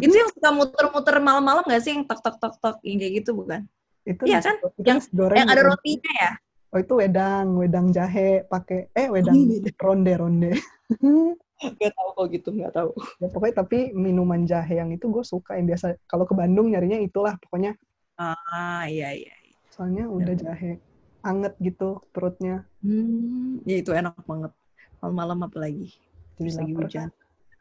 itu 0.00 0.14
yang 0.14 0.30
suka 0.32 0.48
muter-muter 0.50 1.16
malam-malam 1.20 1.64
nggak 1.68 1.82
sih 1.84 1.92
yang 1.92 2.08
tok 2.08 2.20
tok 2.24 2.36
tok 2.40 2.54
tok 2.56 2.76
yang 2.80 2.96
kayak 2.96 3.12
gitu 3.20 3.30
bukan? 3.36 3.60
Itu 4.08 4.22
Iya 4.24 4.40
kan? 4.40 4.56
itu 4.56 4.68
Yang- 4.88 5.12
goreng 5.12 5.38
yang 5.44 5.48
ada 5.52 5.60
bukan? 5.60 5.70
rotinya 5.76 6.12
ya? 6.16 6.32
Oh 6.72 6.78
itu 6.80 6.92
wedang, 6.96 7.46
wedang 7.60 7.86
jahe 7.92 8.48
pakai 8.48 8.88
eh 8.96 9.12
wedang 9.12 9.36
iya. 9.36 9.68
ronde 9.76 10.12
ronde. 10.16 10.50
Nggak 11.62 11.92
tahu 11.94 12.08
kok 12.16 12.26
gitu 12.34 12.48
nggak 12.50 12.72
tahu. 12.74 12.90
ya 13.22 13.28
pokoknya 13.30 13.54
tapi 13.62 13.78
minuman 13.94 14.42
jahe 14.42 14.82
yang 14.82 14.90
itu 14.90 15.06
gue 15.06 15.22
suka 15.22 15.54
yang 15.54 15.70
biasa 15.70 15.94
kalau 16.10 16.26
ke 16.26 16.34
Bandung 16.34 16.74
nyarinya 16.74 16.98
itulah 16.98 17.38
pokoknya 17.38 17.78
Ah 18.18 18.82
iya 18.90 19.14
iya. 19.14 19.30
soalnya 19.70 20.10
udah 20.10 20.34
jahe 20.34 20.82
anget 21.22 21.54
gitu 21.62 22.02
perutnya 22.10 22.66
Hmm, 22.82 23.62
ya 23.62 23.78
itu 23.78 23.94
enak 23.94 24.18
banget. 24.26 24.50
Malam-malam 24.98 25.46
apalagi. 25.46 25.94
Terus 26.34 26.58
lagi 26.58 26.74
hujan. 26.74 27.08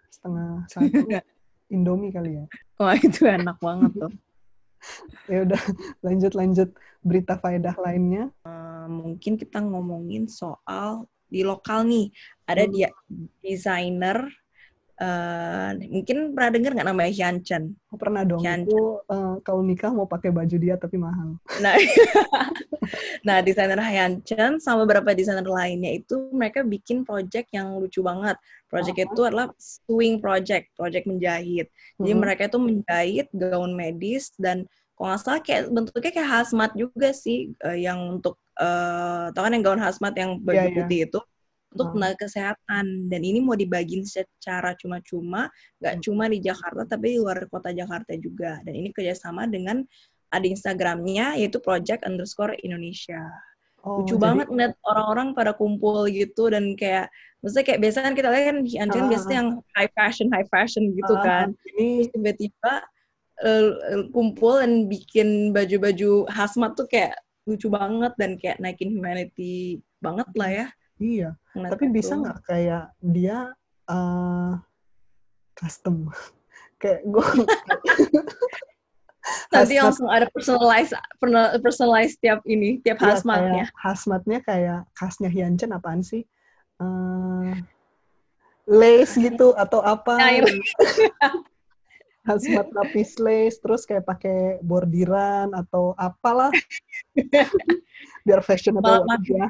Setengah 0.09 0.65
satu 0.65 0.81
Indomie 1.71 2.11
kali 2.11 2.35
ya 2.37 2.45
Wah 2.77 2.97
itu 2.99 3.23
enak 3.23 3.57
banget 3.63 3.91
tuh. 3.95 4.11
ya 5.31 5.45
udah 5.45 5.61
lanjut 6.01 6.33
lanjut 6.33 6.69
berita 7.05 7.37
faedah 7.37 7.75
lainnya 7.79 8.29
Eh, 8.43 8.87
mungkin 8.89 9.37
kita 9.37 9.61
ngomongin 9.61 10.25
soal 10.25 11.05
di 11.31 11.45
lokal 11.47 11.87
nih 11.87 12.11
ada 12.43 12.65
Hmm. 12.67 12.73
dia 12.73 12.89
desainer 13.39 14.25
eh 15.01 15.69
mungkin 15.95 16.17
pernah 16.37 16.51
dengar 16.53 16.71
nggak 16.77 16.87
namanya 16.93 17.11
Hyun 17.17 17.37
Chen? 17.47 17.63
oh, 17.91 17.97
pernah 18.01 18.23
dong 18.27 18.43
Yan- 18.45 18.65
itu 18.65 18.77
eh, 19.09 19.33
kalau 19.45 19.61
nikah 19.65 19.91
mau 19.97 20.07
pakai 20.09 20.29
baju 20.37 20.55
dia 20.61 20.75
tapi 20.77 20.95
mahal 21.01 21.29
Nah, 21.61 21.75
nah 23.27 23.37
desainer 23.45 23.77
Hyun 23.79 24.21
Chen 24.25 24.57
sama 24.61 24.83
beberapa 24.85 25.13
desainer 25.13 25.45
lainnya 25.45 25.91
itu 25.99 26.29
mereka 26.33 26.61
bikin 26.65 27.03
project 27.07 27.49
yang 27.53 27.77
lucu 27.81 28.01
banget. 28.05 28.37
Project 28.71 28.97
Oh. 28.97 29.05
itu 29.13 29.21
adalah 29.27 29.47
sewing 29.59 30.21
project, 30.23 30.71
project 30.77 31.05
menjahit. 31.09 31.67
Jadi 32.01 32.13
Mhm. 32.13 32.21
mereka 32.23 32.41
itu 32.49 32.57
menjahit 32.59 33.27
gaun 33.35 33.71
medis 33.75 34.31
dan 34.39 34.65
kalau 34.95 35.13
nggak 35.13 35.21
salah 35.25 35.41
kayak 35.41 35.63
bentuknya 35.73 36.11
kayak 36.13 36.29
hazmat 36.29 36.71
juga 36.77 37.09
sih 37.13 37.51
eh, 37.65 37.77
yang 37.85 37.99
untuk 38.21 38.37
eh 38.61 39.25
tau 39.33 39.41
kan 39.47 39.51
yang 39.55 39.65
gaun 39.65 39.81
hazmat 39.81 40.13
yang 40.17 40.31
baju 40.41 40.57
Iya, 40.57 40.63
iya. 40.69 40.85
putih 40.85 40.99
itu 41.09 41.19
untuk 41.71 41.87
Hmm. 41.91 41.95
tenaga 42.03 42.27
kesehatan 42.27 42.85
dan 43.07 43.21
ini 43.23 43.39
mau 43.39 43.55
dibagiin 43.55 44.03
secara 44.03 44.75
cuma-cuma 44.75 45.47
nggak 45.79 45.95
Hmm. 45.97 46.03
cuma 46.03 46.23
di 46.27 46.39
Jakarta 46.39 46.83
tapi 46.85 47.15
di 47.15 47.17
luar 47.19 47.47
kota 47.47 47.71
Jakarta 47.71 48.11
juga 48.19 48.59
dan 48.61 48.73
ini 48.75 48.91
kerjasama 48.91 49.47
dengan 49.47 49.87
ada 50.31 50.43
Instagramnya 50.43 51.39
yaitu 51.39 51.59
Project 51.59 52.03
underscore 52.03 52.59
Indonesia 52.59 53.23
oh, 53.83 54.03
lucu 54.03 54.15
jadi- 54.15 54.23
banget 54.23 54.47
ngeliat 54.51 54.73
orang-orang 54.83 55.27
pada 55.31 55.51
kumpul 55.55 56.07
gitu 56.11 56.51
dan 56.51 56.75
kayak 56.75 57.07
maksudnya 57.39 57.65
kayak 57.65 57.79
biasanya 57.81 58.05
kan 58.11 58.15
kita 58.19 58.29
lihat 58.29 58.45
kan 58.51 58.57
Hyunjin 58.61 59.03
Ah. 59.03 59.09
biasanya 59.09 59.35
yang 59.39 59.49
high 59.73 59.91
fashion 59.95 60.27
high 60.29 60.49
fashion 60.51 60.83
gitu 60.91 61.13
Ah, 61.15 61.23
kan 61.23 61.47
ini 61.71 62.07
tiba-tiba 62.11 62.73
eh, 63.41 63.73
kumpul 64.13 64.61
dan 64.61 64.85
bikin 64.85 65.49
baju-baju 65.49 66.29
hazmat 66.29 66.77
tuh 66.77 66.85
kayak 66.85 67.17
lucu 67.49 67.73
banget 67.73 68.13
dan 68.21 68.37
kayak 68.37 68.61
naikin 68.61 68.93
humanity 68.93 69.81
banget 69.97 70.29
lah 70.37 70.49
ya 70.51 70.67
iya 71.01 71.33
ngeliat 71.57 71.71
tapi 71.73 71.85
itu. 71.89 71.93
bisa 71.97 72.13
nggak 72.21 72.39
kayak 72.45 72.83
dia 73.01 73.37
eh, 73.89 74.53
custom 75.57 76.07
kayak 76.81 77.01
gue 77.09 77.25
nanti 79.53 79.77
langsung 79.77 80.09
ada 80.09 80.25
personalize 80.33 80.93
personalize 81.61 82.17
tiap 82.17 82.41
ini 82.45 82.81
tiap 82.81 82.97
Iya, 83.01 83.17
hazmatnya 83.17 83.65
kayak 83.65 83.69
hazmatnya 83.77 84.39
kayak 84.41 84.79
khasnya 84.97 85.29
Hyunchen 85.29 85.71
apaan 85.77 86.01
sih? 86.01 86.25
Eh, 86.81 87.53
lace 88.65 89.13
gitu 89.21 89.53
atau 89.53 89.85
apa? 89.85 90.17
Nah. 90.17 90.41
Hazmat 92.21 92.69
lapis 92.69 93.17
lace, 93.17 93.57
terus 93.57 93.81
kayak 93.81 94.05
pakai 94.05 94.61
bordiran 94.61 95.49
atau 95.57 95.97
apalah. 95.97 96.53
Biar 98.21 98.45
fashionable 98.45 99.09
Malah- 99.09 99.17
aja. 99.17 99.49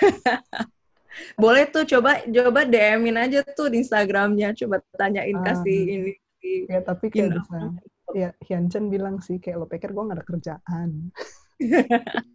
boleh 1.42 1.64
tuh 1.68 1.84
coba 1.84 2.22
coba 2.22 2.60
DM-in 2.64 3.18
aja 3.18 3.40
tuh 3.44 3.68
di 3.68 3.82
Instagramnya 3.82 4.54
coba 4.56 4.80
tanyain 4.94 5.36
Ah. 5.36 5.44
kasih 5.52 5.80
ini 5.86 6.12
Ya 6.68 6.80
tapi 6.80 7.12
kayak 7.12 7.36
bisa. 7.36 7.58
Ya, 8.16 8.32
Hyunchen 8.42 8.88
bilang 8.88 9.20
sih 9.20 9.36
kayak 9.36 9.60
lo 9.60 9.68
pikir 9.68 9.92
gue 9.92 10.02
gak 10.02 10.18
ada 10.18 10.26
kerjaan. 10.26 10.88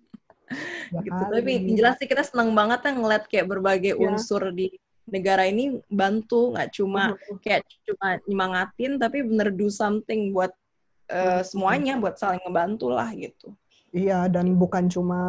Ya 0.94 1.02
gitu. 1.02 1.18
Tapi 1.34 1.50
yang 1.58 1.74
jelas 1.74 1.98
sih 1.98 2.06
kita 2.06 2.22
senang 2.22 2.54
banget 2.54 2.86
ya 2.86 2.92
ngeliat 2.94 3.24
kayak 3.26 3.50
berbagai 3.50 3.98
Iya. 3.98 4.14
unsur 4.14 4.54
di 4.54 4.70
negara 5.10 5.50
ini 5.50 5.82
bantu 5.90 6.54
nggak 6.54 6.70
cuma 6.70 7.18
kayak 7.42 7.66
cuma 7.82 8.22
nyemangatin 8.30 9.02
tapi 9.02 9.26
bener 9.26 9.50
do 9.50 9.74
something 9.74 10.30
buat 10.30 10.54
Hmm. 11.06 11.42
semuanya 11.42 11.98
buat 11.98 12.18
saling 12.18 12.42
ngebantu 12.42 12.90
lah 12.90 13.10
gitu. 13.14 13.54
Iya, 13.90 14.26
dan 14.26 14.54
bukan 14.54 14.86
cuma 14.86 15.22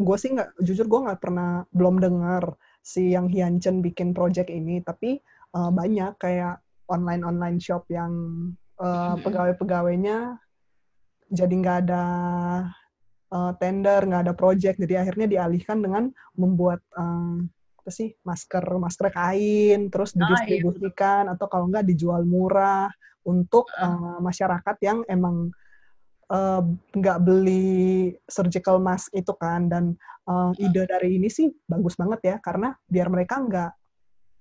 gue 0.00 0.16
sih 0.16 0.32
nggak 0.32 0.64
jujur 0.64 0.88
gue 0.88 1.00
nggak 1.04 1.20
pernah 1.20 1.68
belum 1.76 2.00
dengar 2.00 2.56
si 2.80 3.12
yang 3.12 3.28
Hyunchen 3.28 3.84
bikin 3.84 4.16
project 4.16 4.48
ini, 4.48 4.80
tapi 4.80 5.20
uh, 5.52 5.68
banyak 5.68 6.16
kayak 6.16 6.64
online 6.88 7.22
online 7.22 7.58
shop 7.60 7.84
yang 7.92 8.12
uh, 8.80 9.14
Mhm. 9.14 9.22
pegawai-pegawainya 9.22 10.40
jadi 11.30 11.54
nggak 11.54 11.78
ada 11.86 12.04
uh, 13.30 13.52
tender, 13.62 14.00
nggak 14.02 14.22
ada 14.26 14.34
project, 14.34 14.82
jadi 14.82 15.06
akhirnya 15.06 15.30
dialihkan 15.30 15.78
dengan 15.78 16.10
membuat 16.34 16.82
um, 16.98 17.46
apa 17.80 17.90
sih 17.94 18.12
masker 18.26 18.64
masker 18.76 19.08
kain, 19.14 19.88
terus 19.88 20.12
iya, 20.12 20.26
didistribusikan 20.26 21.30
atau 21.30 21.46
kalau 21.46 21.70
nggak 21.70 21.86
dijual 21.86 22.26
murah 22.26 22.90
untuk 23.22 23.70
uh, 23.78 24.18
masyarakat 24.18 24.76
yang 24.82 25.04
emang 25.06 25.52
uh, 26.30 26.62
nggak 26.94 27.18
beli 27.20 28.14
surgical 28.30 28.78
mask 28.78 29.10
itu 29.12 29.34
kan 29.36 29.66
dan 29.68 29.84
uh, 30.30 30.54
ide 30.56 30.86
dari 30.86 31.18
ini 31.18 31.28
sih 31.28 31.50
bagus 31.66 31.98
banget 31.98 32.20
ya 32.24 32.36
karena 32.38 32.72
biar 32.86 33.10
mereka 33.10 33.42
nggak 33.42 33.72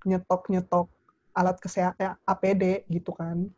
nyetok 0.07 0.47
nyetok 0.47 0.87
alat 1.35 1.57
kesehatan 1.59 2.15
APD 2.23 2.87
gitu 2.87 3.11
kan. 3.11 3.49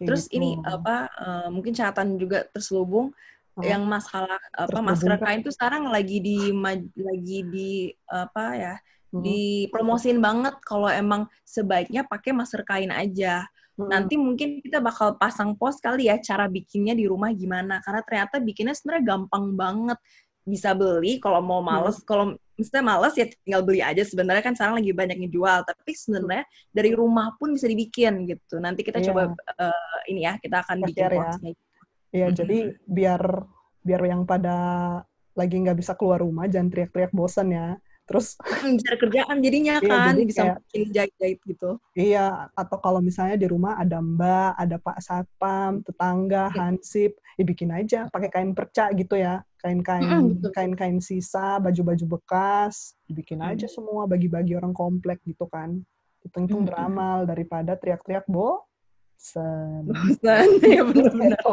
Kayak 0.00 0.08
Terus 0.08 0.24
gitu. 0.32 0.36
ini 0.40 0.50
apa 0.64 1.12
eh, 1.12 1.48
mungkin 1.52 1.76
catatan 1.76 2.16
juga 2.16 2.48
terselubung 2.48 3.12
Oh, 3.58 3.66
yang 3.66 3.82
masalah 3.82 4.38
apa 4.54 4.70
Terselubung 4.70 4.86
masker 4.94 5.14
kan? 5.18 5.20
kain 5.26 5.40
tuh 5.42 5.50
sekarang 5.50 5.82
lagi 5.90 6.22
di 6.22 6.54
lagi 6.94 7.38
di 7.50 7.70
apa 8.06 8.44
ya 8.54 8.74
mhm, 9.10 9.20
dipromosin 9.26 10.22
banget 10.22 10.54
kalau 10.62 10.86
emang 10.86 11.26
sebaiknya 11.42 12.06
pakai 12.06 12.30
masker 12.30 12.62
kain 12.62 12.94
aja. 12.94 13.44
Mhm. 13.86 13.90
Nanti 13.90 14.14
mungkin 14.20 14.60
kita 14.60 14.78
bakal 14.84 15.16
pasang 15.16 15.56
post 15.56 15.80
kali 15.80 16.12
ya 16.12 16.20
cara 16.20 16.46
bikinnya 16.46 16.92
di 16.92 17.08
rumah 17.08 17.32
gimana 17.32 17.80
karena 17.80 18.00
ternyata 18.04 18.36
bikinnya 18.38 18.76
sebenarnya 18.76 19.04
gampang 19.16 19.44
banget 19.56 19.98
bisa 20.40 20.72
beli 20.72 21.20
kalau 21.20 21.44
mau 21.44 21.60
males 21.60 22.00
kalau 22.02 22.32
misalnya 22.56 22.96
males 22.96 23.14
ya 23.14 23.28
tinggal 23.44 23.60
beli 23.60 23.84
aja 23.84 24.00
sebenarnya 24.02 24.40
kan 24.40 24.56
sekarang 24.56 24.80
lagi 24.80 24.90
banyak 24.90 25.16
yang 25.20 25.30
jual 25.30 25.58
tapi 25.62 25.92
sebenarnya 25.92 26.42
dari 26.72 26.90
rumah 26.96 27.36
pun 27.36 27.54
bisa 27.54 27.68
dibikin 27.68 28.24
gitu 28.24 28.56
nanti 28.56 28.80
kita 28.80 29.04
Iya. 29.04 29.12
coba 29.12 29.22
uh, 29.36 29.98
ini 30.08 30.24
ya 30.24 30.40
kita 30.40 30.64
akan 30.64 30.80
bikin 30.88 31.06
ya. 31.06 31.12
boxnya 31.12 31.52
Iya, 32.10 32.26
Mm-mm. 32.30 32.38
jadi 32.38 32.58
biar 32.90 33.22
biar 33.80 34.02
yang 34.04 34.22
pada 34.26 34.56
lagi 35.38 35.56
nggak 35.56 35.78
bisa 35.78 35.94
keluar 35.94 36.20
rumah 36.20 36.50
jangan 36.50 36.68
teriak-teriak 36.68 37.14
bosan 37.14 37.54
ya. 37.54 37.78
Terus 38.10 38.34
ada 38.90 38.96
kerjaan 38.98 39.38
jadinya 39.38 39.78
Iya, 39.78 39.86
kan 39.86 40.02
jadi 40.10 40.22
bisa 40.26 40.42
kayak- 40.42 40.58
bikin 40.66 40.82
jahit-jahit 40.90 41.38
gitu 41.46 41.70
iya 41.94 42.50
atau 42.52 42.76
kalau 42.76 42.98
misalnya 42.98 43.38
di 43.38 43.46
rumah 43.46 43.78
ada 43.78 44.02
Mbak, 44.02 44.50
ada 44.58 44.76
Pak 44.76 44.98
Satpam, 44.98 45.80
tetangga, 45.86 46.50
Iya. 46.50 46.58
hansip, 46.58 47.14
ya 47.38 47.44
bikin 47.46 47.70
aja 47.70 47.98
pakai 48.10 48.28
kain 48.28 48.50
perca 48.50 48.90
gitu 48.90 49.14
ya. 49.14 49.40
Kain-kain 49.60 50.40
kain-kain 50.50 50.98
sisa, 50.98 51.60
baju-baju 51.60 52.16
bekas, 52.16 52.96
dibikin 53.04 53.38
Mm. 53.38 53.48
aja 53.52 53.66
semua 53.68 54.04
bagi-bagi 54.04 54.56
orang 54.56 54.72
komplek 54.72 55.20
gitu 55.22 55.44
kan. 55.46 55.78
Hitung-hitung 56.20 56.64
Mm-mm. 56.64 56.68
beramal 56.72 57.16
daripada 57.24 57.76
teriak-teriak 57.76 58.24
bosan. 58.26 59.84
bosan 59.86 60.48
ya 60.74 60.82
benar-benar. 60.82 61.38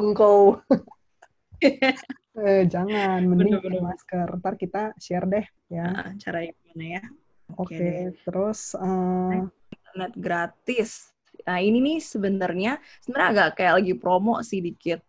eh, 2.42 2.64
jangan, 2.70 3.20
mending 3.26 3.58
pakai 3.58 3.82
masker. 3.82 4.28
Ntar 4.38 4.54
kita 4.56 4.82
share 5.02 5.26
deh 5.26 5.46
ya. 5.72 5.86
nah, 5.90 6.12
cara 6.22 6.40
yang 6.46 6.58
mana 6.72 6.86
ya 7.00 7.04
Oke, 7.56 7.80
deh. 7.80 8.12
terus 8.28 8.76
eh, 8.76 9.48
internet 9.48 10.14
gratis. 10.20 11.16
Nah 11.48 11.64
ini 11.64 11.80
nih 11.80 11.98
sebenarnya 12.04 12.72
sebenarnya 13.00 13.30
agak 13.32 13.50
kayak 13.64 13.74
lagi 13.80 13.94
promo 13.96 14.44
sih 14.44 14.60
dikit. 14.60 15.00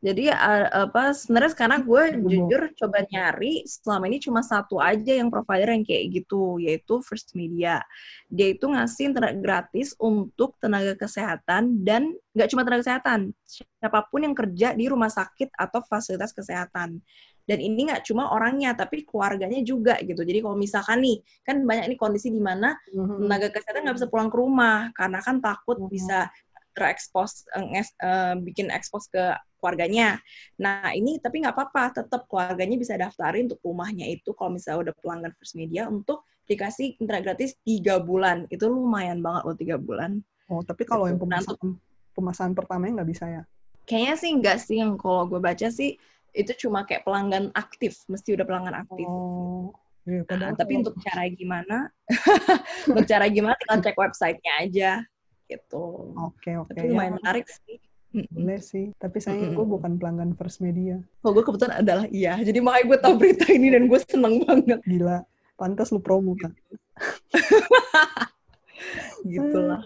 Jadi 0.00 0.32
a- 0.32 0.88
apa 0.88 1.12
sebenarnya 1.12 1.52
sekarang 1.52 1.84
gue 1.84 2.02
Promo. 2.16 2.24
jujur 2.32 2.72
coba 2.72 3.04
nyari 3.04 3.68
selama 3.68 4.08
ini 4.08 4.16
cuma 4.16 4.40
satu 4.40 4.80
aja 4.80 5.12
yang 5.12 5.28
provider 5.28 5.68
yang 5.76 5.84
kayak 5.84 6.08
gitu 6.24 6.56
yaitu 6.56 7.04
First 7.04 7.36
Media. 7.36 7.84
Dia 8.32 8.56
itu 8.56 8.64
ngasih 8.64 9.12
internet 9.12 9.36
gratis 9.44 9.92
untuk 10.00 10.56
tenaga 10.56 10.96
kesehatan 10.96 11.84
dan 11.84 12.16
nggak 12.32 12.48
cuma 12.48 12.64
tenaga 12.64 12.80
kesehatan, 12.88 13.20
siapa 13.44 14.00
pun 14.08 14.24
yang 14.24 14.32
kerja 14.32 14.72
di 14.72 14.88
rumah 14.88 15.12
sakit 15.12 15.52
atau 15.52 15.84
fasilitas 15.84 16.32
kesehatan. 16.32 16.96
Dan 17.44 17.58
ini 17.58 17.90
nggak 17.90 18.06
cuma 18.06 18.30
orangnya 18.30 18.72
tapi 18.78 19.02
keluarganya 19.02 19.58
juga 19.66 19.98
gitu. 20.00 20.22
Jadi 20.22 20.38
kalau 20.38 20.54
misalkan 20.54 21.02
nih 21.02 21.18
kan 21.42 21.60
banyak 21.66 21.90
nih 21.92 21.98
kondisi 21.98 22.30
di 22.30 22.38
mana 22.38 22.72
mhm. 22.94 23.26
tenaga 23.26 23.48
kesehatan 23.52 23.84
nggak 23.84 23.96
bisa 24.00 24.08
pulang 24.08 24.30
ke 24.32 24.36
rumah 24.38 24.88
karena 24.96 25.18
kan 25.20 25.42
takut 25.42 25.76
Mhm. 25.76 25.90
bisa 25.90 26.18
terekspos 26.80 27.44
eh, 27.52 27.60
nges- 27.60 27.98
eh, 28.00 28.34
bikin 28.40 28.72
ekspos 28.72 29.12
ke 29.12 29.36
keluarganya. 29.60 30.16
Nah 30.56 30.96
ini 30.96 31.20
tapi 31.20 31.44
nggak 31.44 31.52
apa-apa, 31.52 32.00
tetap 32.00 32.24
keluarganya 32.24 32.80
bisa 32.80 32.96
daftarin 32.96 33.44
untuk 33.52 33.60
rumahnya 33.60 34.08
itu 34.08 34.32
kalau 34.32 34.56
misalnya 34.56 34.88
udah 34.88 34.94
pelanggan 35.04 35.32
First 35.36 35.60
Media 35.60 35.84
untuk 35.92 36.24
dikasih 36.48 36.96
internet 36.96 37.22
gratis 37.28 37.52
tiga 37.62 38.00
bulan. 38.00 38.48
Itu 38.48 38.72
lumayan 38.72 39.20
banget 39.20 39.42
loh 39.44 39.56
tiga 39.60 39.76
bulan. 39.76 40.24
Oh, 40.48 40.64
tapi 40.64 40.88
kalau 40.88 41.06
yang 41.06 41.20
Gitu. 41.20 41.28
Nah, 41.28 41.44
pemasangan 41.44 41.70
pemasangan 42.16 42.54
pertamanya 42.56 42.92
nggak 43.04 43.10
bisa 43.12 43.24
ya? 43.28 43.42
Kayaknya 43.86 44.14
sih 44.16 44.30
nggak 44.40 44.58
sih 44.58 44.76
yang 44.80 44.92
kalau 44.96 45.28
gue 45.28 45.38
baca 45.38 45.68
sih 45.70 45.94
itu 46.30 46.52
cuma 46.66 46.86
kayak 46.86 47.02
pelanggan 47.02 47.50
aktif, 47.54 48.06
mesti 48.06 48.38
udah 48.38 48.46
pelanggan 48.46 48.76
aktif. 48.86 49.06
Oh, 49.06 49.74
iya, 50.06 50.22
Nah, 50.30 50.54
tapi 50.54 50.78
untuk 50.78 50.94
cara 51.02 51.26
gimana, 51.26 51.90
untuk 52.90 53.06
cara 53.06 53.26
gimana 53.26 53.58
tinggal 53.58 53.82
cek 53.82 53.98
websitenya 53.98 54.52
aja 54.62 54.90
gitu. 55.50 56.14
Oke, 56.14 56.54
oke. 56.54 56.70
Tapi 56.70 56.86
ya, 56.86 56.90
lumayan 56.94 57.18
menarik 57.18 57.50
sih. 57.50 57.82
Boleh 58.10 58.60
sih. 58.62 58.90
Tapi 58.98 59.22
sayangnya 59.22 59.54
Mm-mm. 59.54 59.58
gue 59.58 59.66
bukan 59.66 59.92
pelanggan 59.98 60.34
First 60.34 60.62
Media. 60.62 60.98
Kalau 61.22 61.32
gue 61.34 61.44
kebetulan 61.46 61.74
adalah 61.82 62.06
iya. 62.10 62.38
Jadi 62.38 62.58
makanya 62.62 62.86
gue 62.86 62.98
tahu 63.02 63.14
berita 63.18 63.46
ini 63.50 63.70
dan 63.70 63.86
gue 63.86 64.00
seneng 64.02 64.42
banget. 64.46 64.78
Gila, 64.82 65.22
pantas 65.54 65.94
lu 65.94 66.02
promo 66.02 66.34
kan. 66.38 66.54
Gitu 69.26 69.58
lah. 69.60 69.84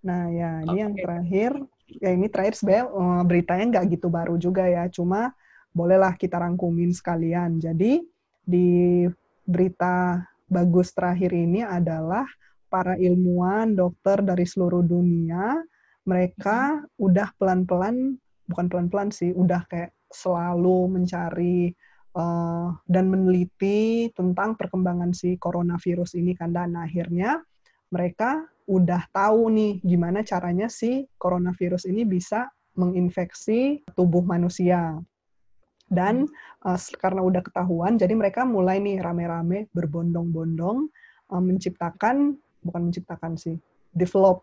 Nah, 0.00 0.30
ya 0.30 0.62
ini 0.64 0.78
yang 0.80 0.94
Oke. 0.94 1.02
terakhir. 1.02 1.52
Ya 1.86 2.10
ini 2.10 2.26
terakhir 2.26 2.58
sebenarnya 2.58 2.86
eh, 2.90 3.22
beritanya 3.26 3.64
nggak 3.76 3.86
gitu 3.98 4.08
baru 4.08 4.34
juga 4.40 4.64
ya. 4.66 4.88
Cuma 4.88 5.36
bolehlah 5.76 6.16
kita 6.16 6.40
rangkumin 6.40 6.96
sekalian. 6.96 7.60
Jadi 7.60 8.00
di 8.46 9.04
berita 9.44 10.22
bagus 10.46 10.94
terakhir 10.94 11.34
ini 11.34 11.66
adalah 11.66 12.24
para 12.66 12.98
ilmuwan, 12.98 13.74
dokter 13.74 14.22
dari 14.22 14.44
seluruh 14.44 14.82
dunia, 14.82 15.60
mereka 16.06 16.86
udah 16.96 17.34
pelan-pelan, 17.36 18.14
bukan 18.46 18.66
pelan-pelan 18.70 19.10
sih, 19.10 19.34
udah 19.34 19.66
kayak 19.66 19.90
selalu 20.08 20.86
mencari 20.86 21.74
eh, 22.14 22.68
dan 22.86 23.04
meneliti 23.10 24.08
tentang 24.14 24.54
perkembangan 24.54 25.10
si 25.12 25.34
coronavirus 25.36 26.14
ini 26.16 26.32
kan. 26.38 26.54
Dan 26.54 26.78
akhirnya 26.78 27.42
mereka 27.90 28.46
udah 28.66 29.02
tahu 29.14 29.50
nih 29.50 29.72
gimana 29.82 30.26
caranya 30.26 30.66
si 30.66 31.06
coronavirus 31.18 31.86
ini 31.90 32.02
bisa 32.06 32.50
menginfeksi 32.78 33.82
tubuh 33.98 34.22
manusia. 34.22 34.94
Dan 35.86 36.30
eh, 36.62 36.80
karena 37.02 37.22
udah 37.22 37.42
ketahuan, 37.42 37.98
jadi 37.98 38.14
mereka 38.14 38.46
mulai 38.46 38.78
nih 38.78 39.02
rame-rame 39.02 39.66
berbondong-bondong 39.74 40.86
eh, 41.34 41.42
menciptakan, 41.42 42.38
bukan 42.66 42.90
menciptakan 42.90 43.38
sih, 43.38 43.54
develop 43.94 44.42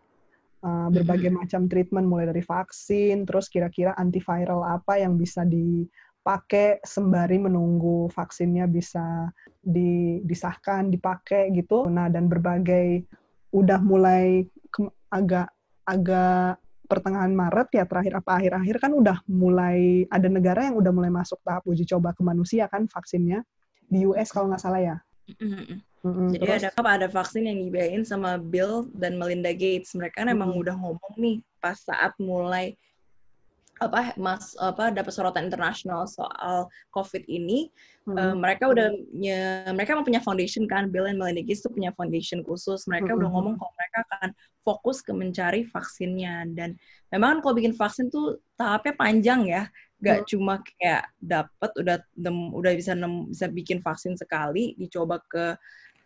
eh, 0.64 0.88
berbagai 0.88 1.28
macam 1.28 1.68
treatment 1.68 2.08
mulai 2.08 2.24
dari 2.32 2.40
vaksin, 2.40 3.28
terus 3.28 3.52
kira-kira 3.52 3.92
antiviral 4.00 4.64
apa 4.64 4.96
yang 4.96 5.20
bisa 5.20 5.44
dipakai 5.44 6.80
sembari 6.80 7.36
menunggu 7.36 8.08
vaksinnya 8.08 8.64
bisa 8.64 9.28
di- 9.60 10.24
disahkan, 10.24 10.88
dipakai 10.88 11.52
gitu. 11.52 11.84
Nah, 11.92 12.08
dan 12.08 12.26
berbagai 12.32 13.04
udah 13.52 13.80
mulai 13.84 14.48
ke- 14.72 14.94
agak 15.12 15.52
agak 15.84 16.58
pertengahan 16.84 17.32
Maret 17.32 17.68
ya 17.72 17.84
terakhir 17.88 18.20
apa 18.20 18.30
akhir-akhir 18.40 18.76
kan 18.80 18.92
udah 18.92 19.18
mulai 19.28 20.04
ada 20.12 20.28
negara 20.28 20.68
yang 20.68 20.76
udah 20.76 20.92
mulai 20.92 21.08
masuk 21.12 21.40
tahap 21.40 21.64
uji 21.64 21.88
coba 21.88 22.12
ke 22.12 22.20
manusia 22.20 22.68
kan 22.68 22.84
vaksinnya 22.88 23.40
di 23.88 24.04
US 24.04 24.28
kalau 24.32 24.52
nggak 24.52 24.62
salah 24.62 24.80
ya. 24.80 24.96
Mm-mm, 26.04 26.36
Jadi 26.36 26.44
terus- 26.44 26.60
ada 26.60 26.68
apa? 26.76 26.90
Ada 27.00 27.08
vaksin 27.08 27.48
yang 27.48 27.58
dibiayain 27.64 28.04
sama 28.04 28.36
Bill 28.36 28.92
dan 28.92 29.16
Melinda 29.16 29.50
Gates. 29.50 29.96
Mereka 29.96 30.20
kan 30.20 30.28
emang 30.28 30.52
Mm-mm. 30.52 30.62
udah 30.62 30.76
ngomong 30.76 31.14
nih 31.16 31.40
pas 31.58 31.80
saat 31.80 32.12
mulai 32.20 32.76
apa 33.82 34.14
mas 34.14 34.54
apa 34.62 34.94
dapat 34.94 35.10
sorotan 35.10 35.50
internasional 35.50 36.06
soal 36.06 36.70
COVID 36.94 37.26
ini 37.26 37.74
Mm-mm. 38.06 38.14
Eh, 38.14 38.34
mereka 38.38 38.70
udah 38.70 38.86
nye- 39.10 39.66
mereka 39.74 39.98
emang 39.98 40.06
punya 40.06 40.22
foundation 40.22 40.68
kan 40.70 40.92
Bill 40.94 41.10
and 41.10 41.18
Melinda 41.18 41.42
Gates 41.42 41.58
tuh 41.58 41.74
punya 41.74 41.90
foundation 41.90 42.46
khusus 42.46 42.86
mereka 42.86 43.16
udah 43.18 43.26
Mm-mm. 43.26 43.34
ngomong 43.34 43.54
kalau 43.58 43.72
mereka 43.74 43.98
akan 44.06 44.30
fokus 44.62 45.02
ke 45.02 45.10
mencari 45.10 45.66
vaksinnya 45.66 46.46
dan 46.54 46.78
memang 47.10 47.34
kan 47.34 47.38
kalau 47.42 47.54
bikin 47.58 47.74
vaksin 47.74 48.12
tuh 48.14 48.38
tahapnya 48.54 48.94
panjang 48.94 49.40
ya 49.50 49.66
gak 49.98 50.22
Mm. 50.22 50.26
cuma 50.30 50.54
kayak 50.62 51.02
dapat 51.18 51.70
udah 51.74 51.96
nem- 52.14 52.52
udah 52.54 52.72
bisa 52.78 52.92
nem- 52.94 53.26
bisa 53.26 53.50
bikin 53.50 53.82
vaksin 53.82 54.14
sekali 54.14 54.78
dicoba 54.78 55.18
ke 55.26 55.58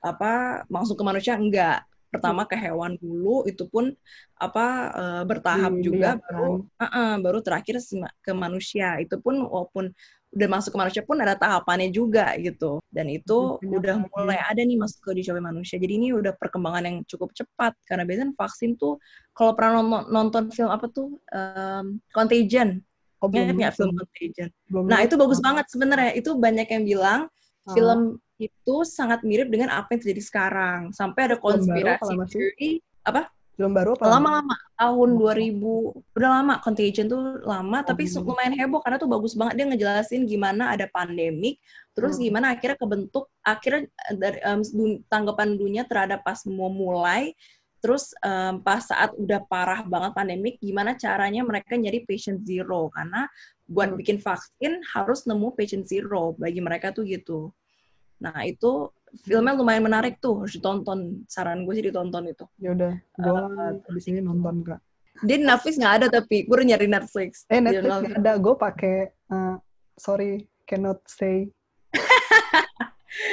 apa 0.02 0.62
langsung 0.70 0.96
ke 0.98 1.04
manusia? 1.04 1.34
Enggak. 1.38 1.84
Pertama 2.08 2.48
ke 2.48 2.56
hewan 2.56 2.96
dulu 2.96 3.44
itu 3.44 3.68
pun 3.68 3.92
apa 4.40 4.66
eh, 4.96 5.22
bertahap 5.28 5.76
juga 5.84 6.16
Dilihat, 6.16 6.24
baru 6.24 6.52
uh-uh, 6.80 7.12
baru 7.20 7.38
terakhir 7.44 7.76
ke 8.24 8.32
manusia. 8.32 8.96
Itu 8.96 9.20
pun 9.20 9.44
walaupun 9.44 9.92
udah 10.28 10.48
masuk 10.48 10.76
ke 10.76 10.78
manusia 10.80 11.02
pun 11.04 11.16
ada 11.20 11.36
tahapannya 11.36 11.92
juga 11.92 12.32
gitu. 12.40 12.80
Dan 12.88 13.12
itu 13.12 13.60
Banyak 13.60 13.76
udah 13.76 13.94
mulai 14.08 14.40
ada 14.40 14.60
nih 14.60 14.76
masuk 14.80 15.04
ke 15.04 15.08
uji 15.16 15.22
coba 15.28 15.52
manusia. 15.52 15.76
Jadi 15.76 16.00
ini 16.00 16.08
udah 16.16 16.32
perkembangan 16.36 16.84
yang 16.88 16.96
cukup 17.04 17.32
cepat. 17.36 17.76
Karena 17.84 18.08
biasanya 18.08 18.32
vaksin 18.36 18.76
tuh 18.80 18.96
kalau 19.36 19.52
pernah 19.52 19.80
nonton, 19.80 20.02
nonton 20.08 20.42
film 20.52 20.72
apa 20.72 20.88
tuh? 20.88 21.16
Um, 21.32 22.00
Contagion. 22.12 22.80
Oh, 23.20 23.28
belum 23.28 23.56
nggak 23.56 23.76
film. 23.76 23.92
Contagion? 23.96 24.48
Belum 24.68 24.84
nah 24.88 25.04
itu 25.04 25.16
bagus 25.20 25.40
banget 25.44 25.68
sebenarnya. 25.68 26.12
Itu 26.16 26.36
banyak 26.40 26.68
yang 26.72 26.84
bilang 26.88 27.20
Ah. 27.68 27.76
film 27.76 28.00
itu 28.38 28.74
sangat 28.86 29.26
mirip 29.26 29.50
dengan 29.50 29.74
apa 29.74 29.90
yang 29.92 30.00
terjadi 30.00 30.22
sekarang 30.22 30.80
sampai 30.94 31.26
ada 31.26 31.36
Film 31.36 31.42
baru 31.42 31.54
konspirasi 31.58 32.00
kalau 32.00 32.14
masih? 32.22 32.32
theory 32.38 32.70
apa 33.02 33.22
Film 33.58 33.74
baru 33.74 33.90
apa? 33.98 34.04
lama? 34.06 34.14
lama-lama 34.14 34.56
tahun 34.78 35.08
Oh. 35.10 35.18
2000 35.18 36.14
udah 36.14 36.30
lama 36.30 36.54
Contagion 36.62 37.06
tuh 37.06 37.18
lama 37.42 37.78
tapi 37.82 38.06
Hmm. 38.06 38.22
lumayan 38.22 38.54
heboh 38.54 38.78
karena 38.78 38.96
tuh 38.96 39.10
bagus 39.10 39.34
banget 39.34 39.54
dia 39.58 39.66
ngejelasin 39.66 40.22
gimana 40.24 40.70
ada 40.70 40.86
pandemik 40.86 41.58
terus 41.92 42.14
Hmm. 42.14 42.30
gimana 42.30 42.54
akhirnya 42.54 42.78
kebentuk 42.78 43.26
akhirnya 43.42 43.90
dari 44.14 44.38
dun- 44.70 45.02
tanggapan 45.10 45.58
dunia 45.58 45.82
terhadap 45.82 46.22
pas 46.22 46.38
mau 46.46 46.70
mulai 46.70 47.34
terus 47.78 48.14
em, 48.22 48.58
pas 48.58 48.82
saat 48.82 49.10
udah 49.14 49.42
parah 49.44 49.82
banget 49.82 50.14
pandemik 50.14 50.54
gimana 50.58 50.94
caranya 50.94 51.42
mereka 51.42 51.74
nyari 51.74 52.02
patient 52.02 52.42
zero 52.42 52.86
karena 52.90 53.26
buat 53.66 53.90
Hmm. 53.90 53.98
bikin 53.98 54.18
vaksin 54.18 54.78
harus 54.94 55.26
nemu 55.26 55.54
patient 55.54 55.82
zero 55.82 56.38
bagi 56.38 56.62
mereka 56.62 56.94
tuh 56.94 57.02
gitu 57.02 57.50
nah 58.18 58.42
itu 58.42 58.90
filmnya 59.24 59.54
lumayan 59.54 59.82
menarik 59.82 60.18
tuh 60.18 60.42
harus 60.42 60.52
ditonton 60.52 61.24
saran 61.26 61.62
gue 61.62 61.72
sih 61.72 61.86
ditonton 61.86 62.26
itu 62.26 62.44
Ya 62.58 62.74
udah, 62.74 62.92
gue 62.94 63.38
Eh, 63.38 63.72
habis 63.86 64.04
ini 64.06 64.20
nonton 64.20 64.60
kak. 64.62 64.80
dia 65.18 65.34
di 65.34 65.44
Netflix 65.44 65.74
nggak 65.76 65.94
ada 65.96 66.06
tapi 66.12 66.44
gue 66.44 66.54
udah 66.54 66.68
nyari 66.68 66.86
Netflix. 66.86 67.42
Eh 67.46 67.58
Di 67.58 67.64
Netflix 67.64 67.90
nggak 68.04 68.18
ada, 68.18 68.32
gue 68.36 68.54
pakai 68.54 68.96
eh, 69.08 69.56
sorry 69.94 70.32
cannot 70.62 71.00
say. 71.04 71.48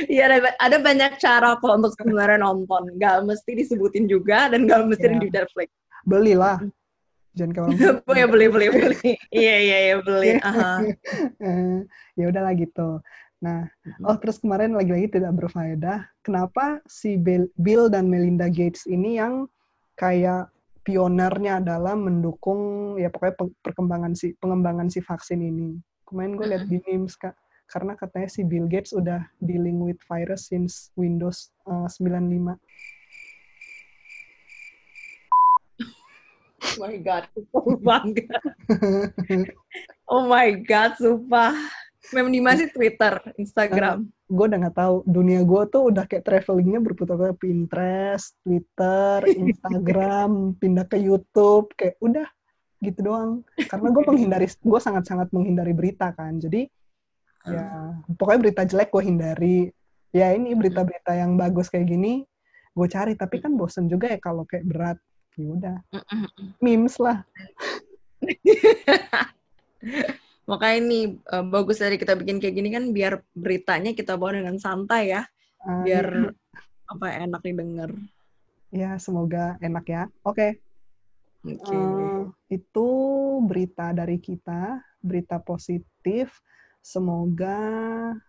Iya 0.08 0.32
ada, 0.32 0.38
ada 0.58 0.78
banyak 0.80 1.20
cara 1.20 1.60
kok 1.60 1.70
untuk 1.70 1.94
sebenarnya 1.94 2.42
nonton. 2.42 2.96
Gak 2.98 3.22
mesti 3.22 3.52
disebutin 3.54 4.10
juga 4.10 4.50
dan 4.50 4.66
gak 4.66 4.88
mesti 4.88 5.06
Ya. 5.06 5.20
di 5.20 5.30
Netflix. 5.30 5.70
Belilah. 6.02 6.58
Jangan 7.36 7.52
kayak 7.52 7.68
orang 8.08 8.18
ya 8.18 8.26
beli 8.32 8.48
beli 8.48 8.68
beli. 8.72 9.12
Iya 9.30 9.56
iya 9.62 9.78
iya 9.86 9.96
beli. 10.00 10.32
Aha. 10.42 10.80
Eh, 11.44 11.80
ya 12.16 12.26
udahlah 12.32 12.56
gitu. 12.56 13.04
Nah, 13.46 13.70
oh 14.02 14.18
terus 14.18 14.42
kemarin 14.42 14.74
lagi-lagi 14.74 15.22
tidak 15.22 15.38
berfaedah. 15.38 16.10
Kenapa 16.26 16.82
si 16.90 17.14
Bill, 17.22 17.94
dan 17.94 18.10
Melinda 18.10 18.50
Gates 18.50 18.90
ini 18.90 19.22
yang 19.22 19.46
kayak 19.94 20.50
pionernya 20.82 21.62
dalam 21.62 22.10
mendukung 22.10 22.94
ya 22.98 23.14
pokoknya 23.14 23.36
pe- 23.38 23.58
perkembangan 23.62 24.14
si 24.18 24.34
pengembangan 24.42 24.90
si 24.90 24.98
vaksin 25.06 25.46
ini. 25.46 25.78
Kemarin 26.10 26.34
gue 26.34 26.48
lihat 26.50 26.66
di 26.66 26.78
memes 26.90 27.14
kak, 27.14 27.38
karena 27.70 27.94
katanya 27.94 28.30
si 28.34 28.42
Bill 28.42 28.66
Gates 28.66 28.98
udah 28.98 29.22
dealing 29.38 29.78
with 29.78 30.02
virus 30.10 30.50
since 30.50 30.90
Windows 30.98 31.54
eh, 31.70 31.90
95. 31.90 32.58
Oh 36.66 36.82
my 36.82 36.98
god, 36.98 37.24
aku 37.54 37.78
bangga. 37.78 38.38
Oh 40.10 40.26
my 40.26 40.50
god, 40.66 40.98
sumpah. 40.98 41.54
Mem 42.14 42.30
di 42.30 42.42
mana 42.44 42.62
sih 42.62 42.70
Twitter, 42.70 43.18
Instagram? 43.40 44.06
gue 44.26 44.46
udah 44.50 44.58
nggak 44.58 44.78
tahu 44.78 44.96
dunia 45.06 45.46
gue 45.46 45.64
tuh 45.70 45.94
udah 45.94 46.10
kayak 46.10 46.26
travelingnya 46.26 46.82
berputar-putar 46.82 47.38
Pinterest, 47.38 48.34
Twitter, 48.42 49.22
Instagram, 49.46 50.58
pindah 50.58 50.86
ke 50.90 50.98
YouTube, 50.98 51.70
kayak 51.78 52.02
udah 52.02 52.26
gitu 52.82 53.00
doang. 53.06 53.46
Karena 53.70 53.88
gue 53.94 54.04
menghindari, 54.06 54.48
gue 54.50 54.80
sangat-sangat 54.82 55.30
menghindari 55.30 55.74
berita 55.78 56.10
kan. 56.14 56.42
Jadi 56.42 56.66
ya 57.46 57.94
pokoknya 58.18 58.40
berita 58.50 58.62
jelek 58.66 58.90
gue 58.90 59.04
hindari. 59.06 59.60
Ya 60.10 60.34
ini 60.34 60.58
berita-berita 60.58 61.14
yang 61.14 61.38
bagus 61.38 61.70
kayak 61.70 61.86
gini 61.86 62.26
gue 62.74 62.88
cari. 62.90 63.14
Tapi 63.14 63.46
kan 63.46 63.54
bosen 63.54 63.86
juga 63.86 64.10
ya 64.10 64.18
kalau 64.18 64.42
kayak 64.50 64.66
berat. 64.66 64.98
Ya 65.36 65.48
udah, 65.52 65.78
memes 66.64 66.96
lah. 66.98 67.22
Makanya 70.46 70.78
ini 70.78 71.00
eh, 71.18 71.46
bagus 71.46 71.82
dari 71.82 71.98
kita 71.98 72.14
bikin 72.14 72.38
kayak 72.38 72.56
gini 72.56 72.70
kan 72.70 72.94
biar 72.94 73.22
beritanya 73.34 73.92
kita 73.98 74.14
bawa 74.16 74.38
dengan 74.38 74.58
santai 74.62 75.14
ya, 75.14 75.24
Ah, 75.66 75.82
biar 75.82 76.06
apa 76.86 77.06
enak 77.18 77.42
didengar. 77.42 77.90
ya 78.70 78.94
semoga 79.02 79.58
enak 79.58 79.86
ya. 79.90 80.04
Oke. 80.22 80.62
Oke. 81.42 81.74
Eh, 81.74 82.22
itu 82.54 82.88
berita 83.46 83.90
dari 83.90 84.22
kita, 84.22 84.78
berita 85.02 85.42
positif. 85.42 86.30
Semoga 86.86 87.58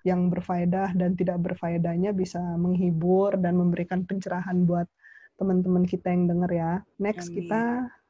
yang 0.00 0.32
berfaedah 0.32 0.96
dan 0.96 1.12
tidak 1.12 1.44
berfaedahnya 1.44 2.16
bisa 2.16 2.40
menghibur 2.56 3.36
dan 3.36 3.60
memberikan 3.60 4.08
pencerahan 4.08 4.64
buat 4.64 4.88
teman-teman 5.36 5.84
kita 5.84 6.08
yang 6.08 6.24
denger 6.24 6.50
ya. 6.56 6.72
Next 6.96 7.28
Amin. 7.28 7.36
kita 7.44 7.62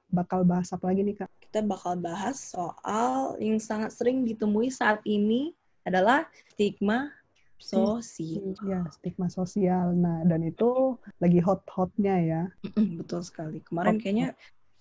bakal 0.09 0.43
bahas 0.43 0.71
apa 0.71 0.87
lagi 0.87 1.03
nih 1.03 1.17
Kak? 1.19 1.31
Kita 1.43 1.61
bakal 1.63 1.99
bahas 1.99 2.39
soal 2.53 3.37
yang 3.39 3.59
sangat 3.59 3.95
sering 3.95 4.23
ditemui 4.23 4.71
saat 4.71 5.03
ini 5.05 5.53
adalah 5.83 6.27
stigma 6.51 7.11
sosial. 7.57 8.53
Ya, 8.63 8.85
stigma 8.93 9.27
sosial. 9.27 9.95
Nah, 9.95 10.23
dan 10.25 10.45
itu 10.45 10.99
lagi 11.19 11.41
hot-hotnya 11.41 12.15
ya. 12.21 12.43
Betul 12.77 13.25
sekali. 13.25 13.59
Kemarin 13.65 13.97
Oke. 13.97 14.03
kayaknya 14.03 14.29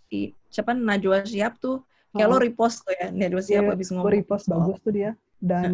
si 0.10 0.32
siapa 0.52 0.76
Najwa 0.76 1.26
Shihab 1.26 1.58
tuh 1.58 1.82
kayak 2.12 2.28
lo 2.30 2.36
Oh, 2.38 2.42
repost 2.42 2.84
tuh 2.86 2.94
ya 2.96 3.08
Najwa 3.12 3.42
Iya, 3.42 3.60
habis 3.66 3.88
gue 3.90 3.96
ngomong 3.98 4.14
repost 4.14 4.46
soal- 4.46 4.54
bagus 4.62 4.78
tuh 4.84 4.94
dia. 4.94 5.12
Dan 5.40 5.72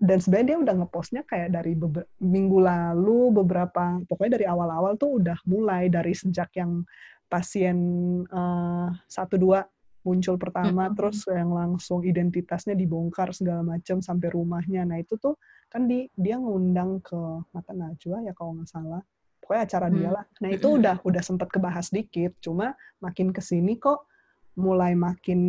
dan 0.00 0.16
sebenarnya 0.16 0.48
dia 0.48 0.58
udah 0.64 0.74
ngepostnya 0.80 1.22
kayak 1.28 1.52
dari 1.52 1.76
beber- 1.76 2.08
minggu 2.16 2.64
lalu 2.64 3.36
beberapa 3.36 4.00
pokoknya 4.08 4.40
dari 4.40 4.46
awal-awal 4.48 4.96
tuh 4.96 5.20
udah 5.20 5.36
mulai 5.44 5.92
dari 5.92 6.16
sejak 6.16 6.48
yang 6.56 6.88
pasien 7.30 7.78
eh, 8.26 8.88
satu 9.06 9.38
dua 9.38 9.62
muncul 10.00 10.40
pertama 10.40 10.88
Mm-mm. 10.88 10.96
terus 10.96 11.28
yang 11.28 11.52
langsung 11.52 12.00
identitasnya 12.02 12.72
dibongkar 12.72 13.30
segala 13.36 13.60
macam 13.62 14.00
sampai 14.00 14.32
rumahnya 14.32 14.82
nah 14.88 14.96
itu 14.96 15.14
tuh 15.20 15.36
kan 15.68 15.84
di 15.86 16.08
dia 16.16 16.40
ngundang 16.40 17.04
ke 17.04 17.20
mata 17.52 17.72
Najwa 17.76 18.24
ya 18.24 18.32
kalau 18.32 18.56
nggak 18.58 18.68
salah 18.68 19.04
pokoknya 19.44 19.62
acara 19.68 19.86
dia 19.92 20.08
Hmm. 20.08 20.16
lah 20.16 20.24
nah 20.40 20.50
itu 20.50 20.68
udah 20.80 20.96
udah 21.04 21.22
sempat 21.22 21.48
kebahas 21.52 21.92
dikit 21.92 22.32
cuma 22.40 22.74
makin 23.04 23.30
ke 23.30 23.44
sini 23.44 23.76
kok 23.76 24.08
mulai 24.56 24.96
makin 24.96 25.40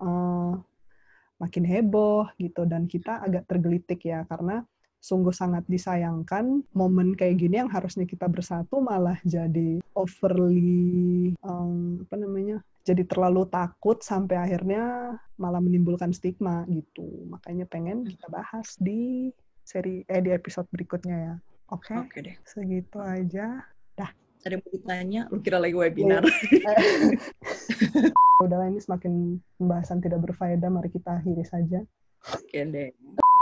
eh, 0.00 0.52
makin 1.38 1.64
heboh 1.66 2.30
gitu 2.38 2.62
dan 2.66 2.86
kita 2.86 3.22
agak 3.22 3.46
tergelitik 3.46 4.06
ya 4.06 4.22
karena 4.26 4.62
sungguh 4.98 5.30
sangat 5.30 5.62
disayangkan 5.70 6.66
momen 6.74 7.14
kayak 7.14 7.38
gini 7.38 7.62
yang 7.62 7.70
harusnya 7.70 8.04
kita 8.04 8.26
bersatu 8.26 8.82
malah 8.82 9.16
jadi 9.22 9.78
overly 9.94 11.32
em, 11.38 12.02
apa 12.02 12.14
namanya 12.18 12.58
jadi 12.82 13.04
terlalu 13.04 13.46
takut 13.46 14.00
sampai 14.00 14.40
akhirnya 14.40 15.14
malah 15.38 15.62
menimbulkan 15.62 16.10
stigma 16.10 16.66
gitu 16.66 17.06
makanya 17.30 17.64
pengen 17.70 18.02
kita 18.04 18.26
bahas 18.28 18.74
di 18.80 19.30
seri 19.62 20.02
eh 20.08 20.22
di 20.24 20.32
episode 20.32 20.66
berikutnya 20.72 21.16
ya 21.16 21.34
oke 21.70 21.94
Oke 22.08 22.18
deh. 22.24 22.36
segitu 22.46 22.98
aja 22.98 23.62
Ada 24.46 24.54
yang 24.54 24.62
mau 24.62 24.70
ditanya? 24.70 25.22
Lu 25.34 25.42
kira 25.42 25.58
lagi 25.58 25.74
webinar? 25.74 26.22
udahlah 28.38 28.70
ini 28.70 28.78
semakin 28.78 29.42
pembahasan 29.58 29.98
tidak 29.98 30.22
berfaedah 30.22 30.70
mari 30.70 30.94
kita 30.94 31.18
akhiri 31.18 31.42
saja 31.42 31.82
Oke 32.34 32.66
deh. 32.66 32.90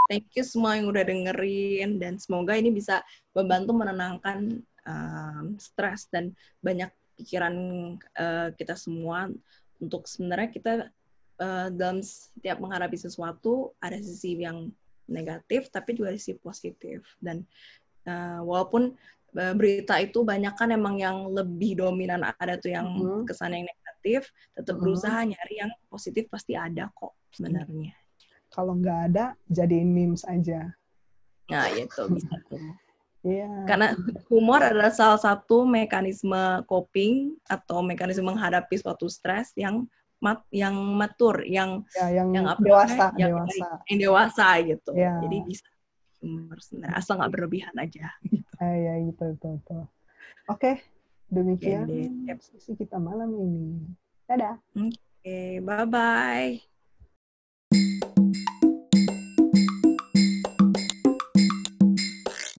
Thank 0.06 0.38
you 0.38 0.46
semua 0.46 0.78
yang 0.78 0.86
udah 0.86 1.02
dengerin 1.02 1.98
dan 1.98 2.14
semoga 2.22 2.54
ini 2.54 2.70
bisa 2.70 3.02
membantu 3.34 3.74
menenangkan 3.74 4.62
um, 4.86 5.58
stres 5.58 6.06
dan 6.14 6.30
banyak 6.62 6.90
pikiran 7.18 7.54
uh, 8.14 8.54
kita 8.54 8.78
semua 8.78 9.26
untuk 9.82 10.06
sebenarnya 10.06 10.48
kita 10.54 10.72
uh, 11.42 11.68
dalam 11.74 12.00
setiap 12.06 12.62
menghadapi 12.62 12.94
sesuatu 12.94 13.74
ada 13.82 13.98
sisi 13.98 14.38
yang 14.38 14.70
negatif 15.10 15.74
tapi 15.74 15.98
juga 15.98 16.14
sisi 16.14 16.38
positif 16.38 17.02
dan 17.18 17.42
uh, 18.06 18.46
walaupun 18.46 18.94
uh, 19.34 19.54
berita 19.58 19.98
itu 19.98 20.22
banyak 20.22 20.54
kan 20.54 20.70
emang 20.70 21.02
yang 21.02 21.34
lebih 21.34 21.82
dominan 21.82 22.22
ada 22.38 22.54
tuh 22.54 22.70
yang 22.70 22.86
Mhm. 22.94 23.26
kesan 23.26 23.58
yang 23.58 23.66
negatif 23.66 24.30
tetap 24.54 24.78
Mhm. 24.78 24.82
berusaha 24.86 25.18
nyari 25.26 25.54
yang 25.66 25.72
positif 25.90 26.30
pasti 26.30 26.54
ada 26.54 26.94
kok 26.94 27.10
sebenarnya 27.34 28.05
kalau 28.56 28.72
nggak 28.80 29.12
ada 29.12 29.24
jadiin 29.52 29.92
memes 29.92 30.24
aja 30.24 30.72
Nah, 31.46 31.70
itu 31.70 32.02
bisa 32.10 32.34
tuh. 32.50 32.58
iya 33.26 33.50
Karena 33.66 33.94
humor 34.30 34.62
adalah 34.62 34.90
salah 34.90 35.18
satu 35.18 35.66
mekanisme 35.66 36.62
coping 36.66 37.34
atau 37.46 37.82
mekanisme 37.82 38.26
menghadapi 38.26 38.74
suatu 38.78 39.06
stres 39.06 39.54
yang 39.54 39.86
mat 40.18 40.42
yang 40.50 40.74
matur, 40.96 41.44
yang 41.44 41.84
ya 41.94 42.08
yang, 42.22 42.28
yang 42.34 42.46
apa 42.50 42.62
dewasa? 42.62 43.06
Yang 43.14 43.30
dewasa 43.30 43.66
yang 43.86 43.98
dewasa 44.02 44.46
gitu. 44.64 44.92
Iya. 44.94 45.14
Jadi 45.22 45.36
bisa 45.46 45.66
humor 46.22 46.58
sebenarnya 46.58 46.96
asal 46.98 47.14
nggak 47.20 47.32
berlebihan 47.34 47.74
aja. 47.78 48.06
eh 48.56 48.74
ya 48.88 48.94
gitu 49.04 49.36
betul 49.36 49.60
betul 49.60 49.82
oke 50.48 50.72
demikian 51.28 51.84
Oke 51.84 51.92
deh. 51.92 52.08
Yep. 52.32 52.38
sesi 52.40 52.72
kita 52.72 52.96
malam 52.96 53.30
ini 53.36 53.84
dadah 54.24 54.56
Oke, 54.74 55.60
bye 55.60 55.84
bye. 55.84 56.75